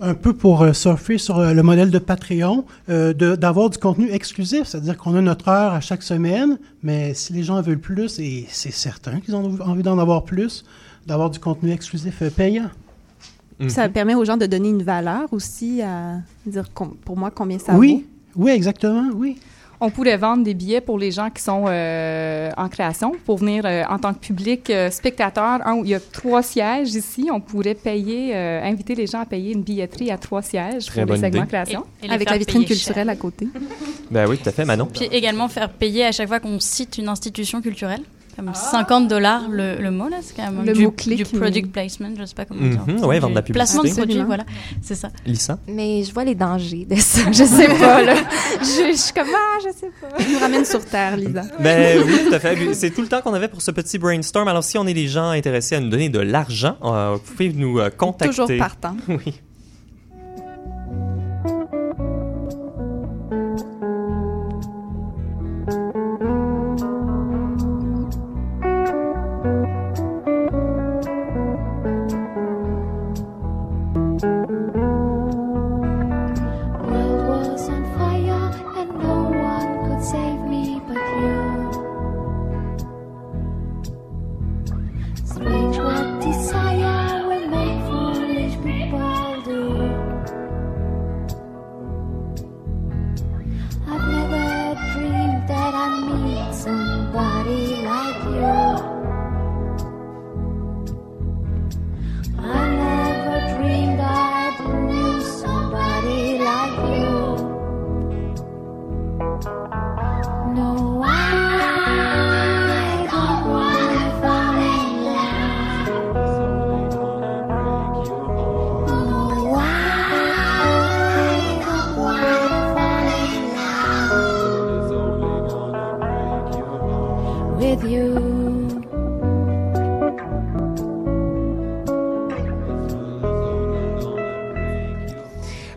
[0.00, 3.78] un peu pour euh, surfer sur euh, le modèle de Patreon, euh, de- d'avoir du
[3.78, 7.62] contenu exclusif, c'est-à-dire qu'on a notre heure à chaque semaine, mais si les gens en
[7.62, 10.64] veulent plus, et c'est certain qu'ils ont envie d'en avoir plus,
[11.06, 12.70] d'avoir du contenu exclusif euh, payant.
[13.60, 13.68] Mhm.
[13.70, 17.58] Ça permet aux gens de donner une valeur aussi à dire com- pour moi combien
[17.60, 18.04] ça oui,
[18.36, 19.38] oui, exactement, oui.
[19.80, 23.64] On pourrait vendre des billets pour les gens qui sont euh, en création, pour venir
[23.66, 25.60] euh, en tant que public euh, spectateur.
[25.82, 27.28] Il y a trois sièges ici.
[27.32, 31.04] On pourrait payer, euh, inviter les gens à payer une billetterie à trois sièges Très
[31.04, 31.48] pour les segments idée.
[31.48, 31.84] création.
[32.02, 33.12] Et- et les Avec la vitrine culturelle cher.
[33.12, 33.48] à côté.
[34.10, 34.86] Ben oui, tout à fait, Manon.
[34.86, 38.02] Puis également faire payer à chaque fois qu'on cite une institution culturelle.
[38.36, 41.40] Comme 50 dollars le, le mot, là, c'est quand même Le du, mot-clic, du mais-
[41.40, 43.06] product placement, je sais pas comment Mhm, dire.
[43.06, 43.52] ouais, Du vendre de la publicité.
[43.52, 44.44] Placement de produit, voilà,
[44.82, 45.08] c'est ça.
[45.24, 45.58] Lisa?
[45.68, 47.30] Mais je vois les dangers de ça.
[47.30, 48.14] Je sais pas, là.
[48.60, 50.16] Je, je suis comme, ah, je sais pas.
[50.22, 51.42] Tu nous ramènes sur Terre, Lisa.
[51.60, 52.74] Ben oui, tout à fait.
[52.74, 54.48] C'est tout le temps qu'on avait pour ce petit brainstorm.
[54.48, 57.52] Alors, si on est des gens intéressés à nous donner de l'argent, euh, vous pouvez
[57.52, 58.34] nous euh, contacter.
[58.34, 58.96] Toujours partant.
[59.08, 59.34] Oui.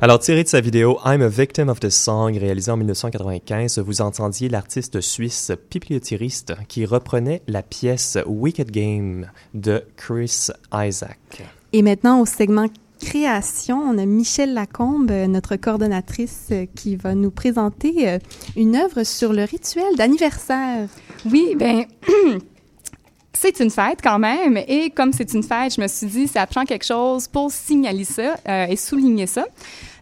[0.08, 4.00] Alors, tiré de sa vidéo I'm a Victim of the Song, réalisée en 1995, vous
[4.00, 11.44] entendiez l'artiste suisse Pipilotiriste qui reprenait la pièce Wicked Game de Chris Isaac.
[11.74, 12.68] Et maintenant, au segment
[13.02, 18.20] création, on a Michelle Lacombe, notre coordonnatrice, qui va nous présenter euh,
[18.56, 20.88] une œuvre sur le rituel d'anniversaire.
[21.30, 21.84] Oui, ben
[23.34, 24.58] c'est une fête quand même.
[24.70, 28.06] Et comme c'est une fête, je me suis dit, ça prend quelque chose pour signaler
[28.06, 29.46] ça euh, et souligner ça.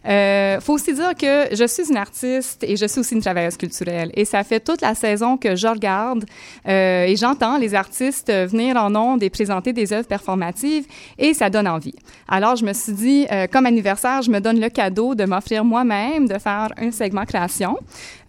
[0.06, 3.56] Euh, faut aussi dire que je suis une artiste et je suis aussi une travailleuse
[3.56, 4.10] culturelle.
[4.14, 6.24] Et ça fait toute la saison que je regarde
[6.68, 10.86] euh, et j'entends les artistes venir en ondes et présenter des œuvres performatives
[11.18, 11.94] et ça donne envie.
[12.28, 15.64] Alors, je me suis dit, euh, comme anniversaire, je me donne le cadeau de m'offrir
[15.64, 17.78] moi-même de faire un segment création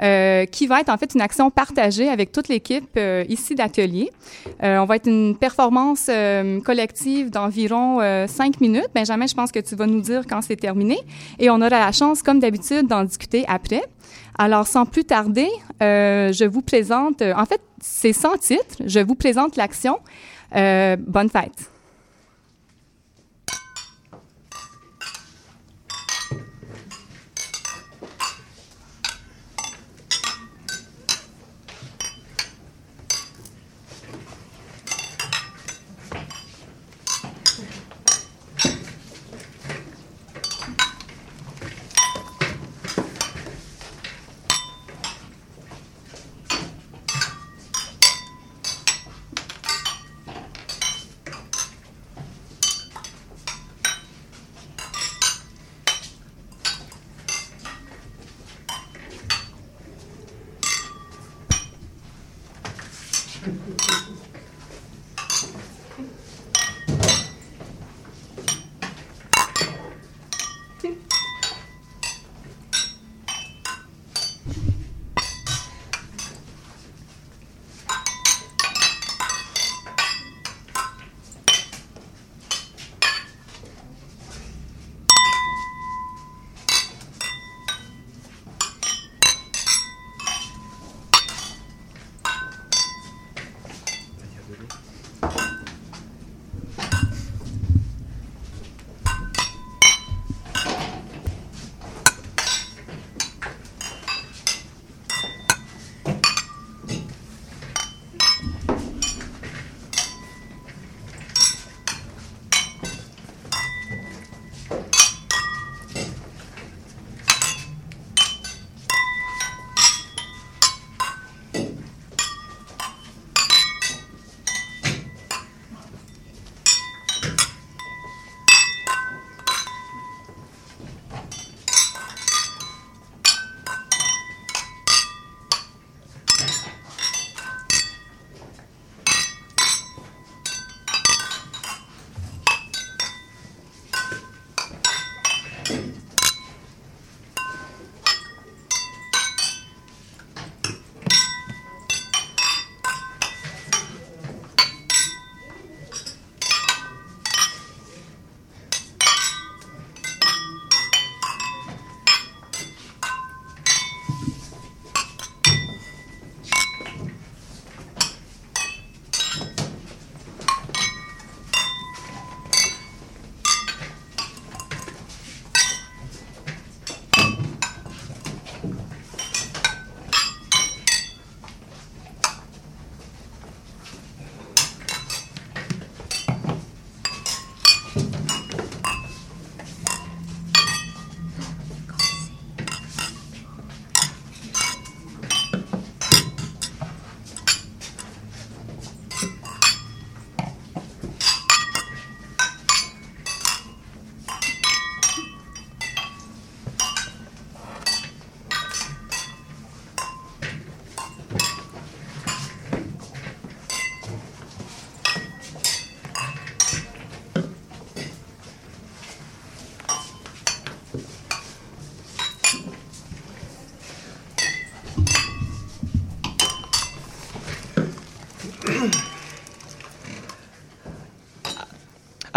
[0.01, 4.11] euh, qui va être en fait une action partagée avec toute l'équipe euh, ici d'atelier.
[4.63, 6.09] Euh, on va être une performance
[6.63, 8.89] collective d'environ cinq minutes.
[8.93, 10.97] Benjamin, je pense que tu vas nous dire quand c'est terminé.
[11.39, 13.83] Et on aura la chance, comme d'habitude, d'en discuter après.
[14.37, 15.49] Alors, sans plus tarder,
[15.81, 19.99] euh, je vous présente, euh, en fait, c'est sans titre, je vous présente l'action.
[20.55, 21.71] Euh, bonne fête.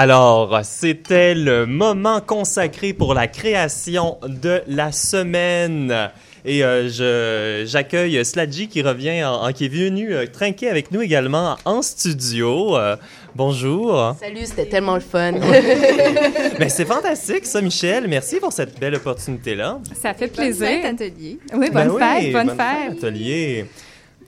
[0.04, 5.94] Alors, c'était le moment consacré pour la création de la semaine.
[6.46, 10.90] Et euh, je j'accueille Sladji qui revient, en, en- qui est venu euh, trinquer avec
[10.90, 12.78] nous également en studio.
[12.78, 12.96] Euh,
[13.34, 14.16] bonjour.
[14.18, 15.32] Salut, c'était tellement le fun.
[15.32, 18.08] Ben, c'est fantastique ça, Michel.
[18.08, 19.80] Merci pour cette belle opportunité-là.
[20.00, 20.66] Ça fait Bonne plaisir.
[20.66, 21.38] fête, atelier.
[21.52, 23.04] Oui, Ben bonne oui, fête, bonne, bonne fête.
[23.04, 23.66] Atelier.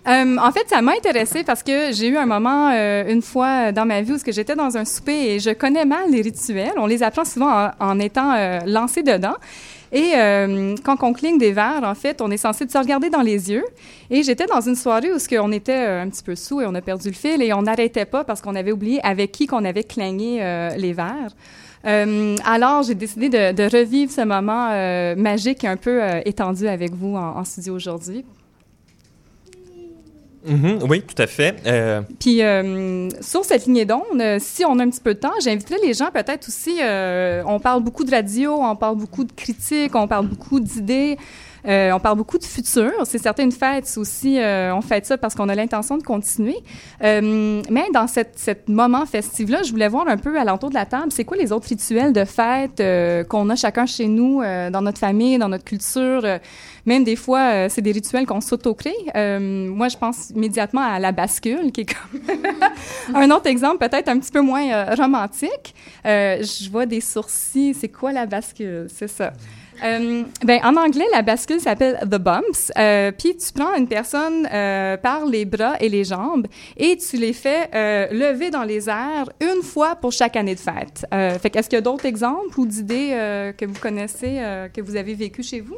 [0.08, 3.70] Euh, en fait, ça m'a intéressée parce que j'ai eu un moment euh, une fois
[3.70, 6.72] dans ma vie où j'étais dans un souper et je connais mal les rituels.
[6.76, 9.36] On les apprend souvent en, étant euh, lancé dedans.
[9.94, 10.12] Et
[10.84, 13.64] quand on cligne des verres, en fait, on est censé se regarder dans les yeux.
[14.08, 16.80] Et j'étais dans une soirée où qu'on était un petit peu sous et on a
[16.80, 19.84] perdu le fil et on n'arrêtait pas parce qu'on avait oublié avec qui qu'on avait
[19.84, 20.38] cligné
[20.78, 21.34] les verres.
[21.84, 24.70] Alors, j'ai décidé de, revivre ce moment
[25.14, 28.24] magique un peu étendu avec vous en studio aujourd'hui.
[30.44, 31.56] Mhm, oui, tout à fait.
[31.66, 35.20] Euh, Puis euh, sur cette lignée d'onde, euh, si on a un petit peu de
[35.20, 36.78] temps, j'inviterais les gens peut-être aussi.
[37.46, 41.16] on parle beaucoup de radio, on parle beaucoup de critiques, on parle beaucoup d'idées.
[41.66, 42.92] Euh, on parle beaucoup de futur.
[43.04, 46.02] C'est certain, une fête c'est aussi, euh, on fête ça parce qu'on a l'intention de
[46.02, 46.56] continuer.
[47.02, 50.74] Euh, mais dans cette, cette moment festif-là, je voulais voir un peu à l'entour de
[50.74, 52.82] la table, c'est quoi les autres rituels de fête
[53.28, 56.22] qu'on a chacun chez nous, dans notre famille, dans notre culture?
[56.86, 58.94] même des fois, euh, c'est des rituels qu'on s'auto-crée.
[59.14, 62.20] Euh, moi, je pense immédiatement à la bascule, qui est comme
[63.14, 65.74] un autre exemple, peut-être un petit peu moins euh, romantique.
[66.04, 67.74] Je vois des sourcils.
[67.74, 68.86] C'est quoi la bascule?
[68.92, 69.32] C'est ça.
[69.84, 72.72] Euh, ben, en anglais, la bascule s'appelle the bumps.
[72.78, 76.46] Euh, Puis tu prends une personne euh, par les bras et les jambes
[76.76, 77.68] et tu les fais
[78.12, 81.06] lever dans les airs une fois pour chaque année de fête.
[81.10, 83.10] Fait qu'est-ce qu'il y a d'autres exemples ou d'idées
[83.56, 84.40] que vous connaissez,
[84.72, 85.76] que vous avez vécues chez vous?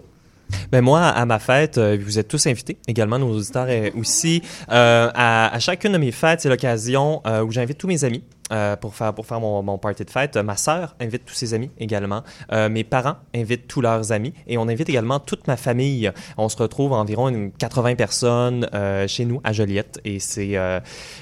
[0.70, 4.42] Ben moi, à ma fête, vous êtes tous invités, également nos auditeurs aussi.
[4.68, 8.22] À, chacune de mes fêtes, c'est l'occasion où j'invite tous mes amis
[8.52, 10.36] euh, pour faire, pour faire mon, mon party de fête.
[10.36, 12.22] Ma sœur invite tous ses amis également.
[12.52, 14.34] Euh, mes parents invitent tous leurs amis.
[14.46, 16.10] Et on invite également toute ma famille.
[16.36, 20.00] On se retrouve environ une 80 personnes euh, chez nous à Joliette.
[20.04, 20.58] Et c'est,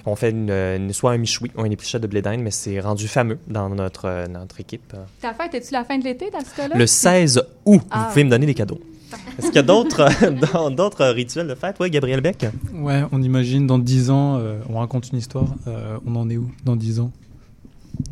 [0.06, 2.80] on fait une, une, soit un michoui ou une épluchette de blé d'Inde, mais c'est
[2.80, 4.94] rendu fameux dans notre, notre équipe.
[5.20, 6.76] Ta fête, es-tu la fin de l'été dans ce cas-là?
[6.76, 7.98] Le 16 août, Ah.
[8.00, 8.80] vous pouvez me donner des cadeaux.
[9.38, 9.62] Est-ce qu'il y a
[10.70, 11.76] d'autres, rituels de fête?
[11.80, 12.46] Oui, Gabriel Beck?
[12.74, 15.54] Ouais, on imagine dans 10 ans, euh, on raconte une histoire.
[15.66, 17.10] euh, on en est où dans 10 ans?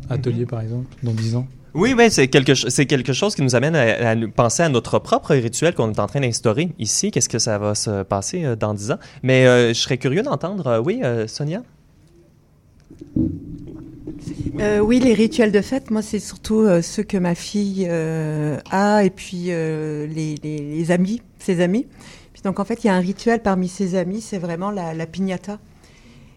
[0.09, 1.47] Atelier, par exemple, dans 10 ans?
[1.73, 5.33] Oui, oui, c'est quelque, c'est quelque chose qui nous amène à, penser à notre propre
[5.33, 7.11] rituel qu'on est en train d'instaurer ici.
[7.11, 8.99] Qu'est-ce que ça va se passer euh, dans 10 ans?
[9.23, 11.63] Mais euh, je serais curieux d'entendre, euh, oui, euh, Sonia?
[14.59, 18.59] Euh, oui, les rituels de fête, moi, c'est surtout euh, ceux que ma fille euh,
[18.69, 21.87] a et puis les, amis, ses amis.
[22.43, 25.05] Donc, en fait, il y a un rituel parmi ses amis, c'est vraiment la, la
[25.05, 25.59] piñata.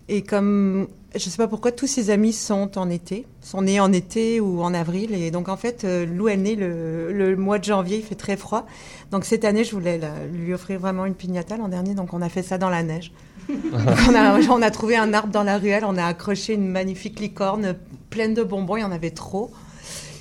[0.09, 3.90] Et comme je sais pas pourquoi tous ses amis sont en été, sont nés en
[3.92, 7.99] été ou en avril, et donc en fait, Lou est née le, mois de janvier,
[7.99, 8.66] il fait très froid.
[9.12, 12.20] Donc cette année, je voulais la- lui offrir vraiment une piñata l'an dernier, donc on
[12.20, 13.12] a fait ça dans la neige.
[14.09, 17.20] on, a, on a trouvé un arbre dans la ruelle, on a accroché une magnifique
[17.20, 17.74] licorne
[18.11, 19.51] pleine de bonbons, il y en avait trop.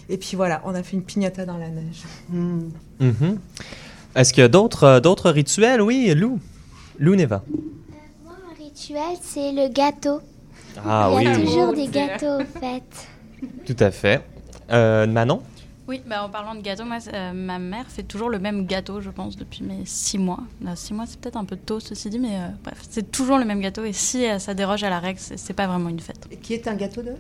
[0.10, 2.04] Et puis voilà, on a fait une piñata dans la neige.
[2.30, 3.40] Mhm.
[4.16, 5.82] Est-ce qu'il y a d'autres, euh, d'autres rituels?
[5.82, 6.40] Oui, Lou.
[7.00, 7.44] Lou Neva.
[8.28, 10.20] Un rituel, c'est le gâteau.
[10.86, 11.44] Ah Il y a oui.
[11.46, 13.08] toujours des gâteaux aux fêtes.
[13.66, 14.22] Tout à fait.
[14.72, 15.42] Euh, Manon?
[15.86, 19.02] Oui, bah en parlant de gâteau, moi, euh, ma mère fait toujours le même gâteau,
[19.02, 20.40] je pense, depuis mes six mois.
[20.62, 23.38] Là, six mois, c'est peut-être un peu tôt, ceci dit, mais euh, bref, c'est toujours
[23.38, 23.84] le même gâteau.
[23.84, 26.26] Et si euh, ça déroge à la règle, c'est pas vraiment une fête.
[26.42, 27.12] Qui est un gâteau de?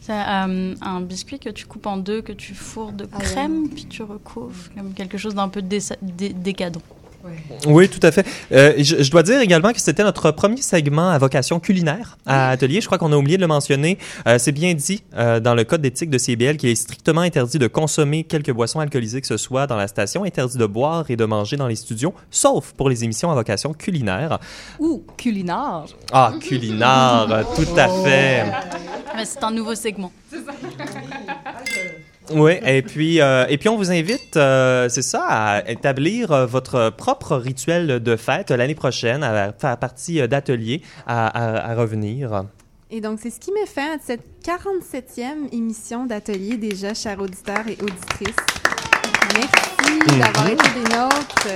[0.00, 3.22] C'est un biscuit que tu coupes en deux, que tu fourres de Ah ouais.
[3.24, 6.78] crème, puis tu recouvres comme quelque chose d'un peu déca- dé- décadent.
[7.66, 8.26] Oui, tout à fait.
[8.50, 12.50] Euh, je, je dois dire également que c'était notre premier segment à vocation culinaire à
[12.50, 12.80] Atelier.
[12.80, 13.98] Je crois qu'on a oublié de le mentionner.
[14.26, 17.58] Euh, c'est bien dit euh, dans le code d'éthique de CBL qu'il est strictement interdit
[17.58, 21.16] de consommer quelque boisson alcoolisée que ce soit dans la station, interdit de boire et
[21.16, 24.38] de manger dans les studios, sauf pour les émissions à vocation culinaire.
[24.78, 25.84] Ou culinaire.
[26.12, 28.44] Ah, culinaire, tout à fait.
[29.16, 30.12] Mais c'est un nouveau segment.
[32.34, 36.46] Oui, et puis, euh, et puis on vous invite, euh, c'est ça, à établir euh,
[36.46, 41.74] votre propre rituel de fête l'année prochaine, à faire partie euh, d'atelier, à, à- à
[41.74, 42.44] revenir.
[42.90, 47.66] Et donc, c'est ce qui met fin à cette 47e émission d'Atelier déjà, chers auditeurs
[47.66, 48.36] et auditrices.
[49.34, 50.18] Merci Mhm.
[50.20, 51.48] d'avoir été des nôtres.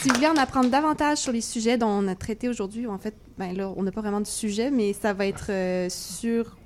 [0.00, 2.98] Si vous voulez en apprendre davantage sur les sujets dont on a traité aujourd'hui, en
[2.98, 6.56] fait, ben là, on n'a pas vraiment de sujet, mais ça va être euh, sur...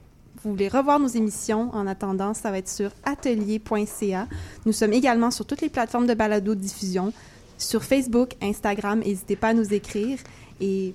[0.44, 4.26] Vous voulez revoir nos émissions en attendant, ça va être sur atelier.ca.
[4.66, 7.12] Nous sommes également sur toutes les plateformes de balado-diffusion,
[7.58, 9.00] sur Facebook, Instagram.
[9.00, 10.18] N'hésitez pas à nous écrire.
[10.60, 10.94] Et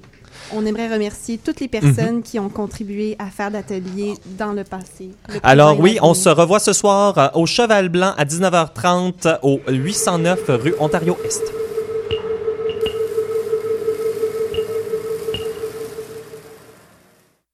[0.54, 5.10] on aimerait remercier toutes les personnes qui ont contribué à faire d'atelier dans le passé.
[5.30, 9.60] le Alors oui, on se revoit ce soir euh, au Cheval Blanc à 19h30 au
[9.70, 11.44] 809 rue Ontario-Est.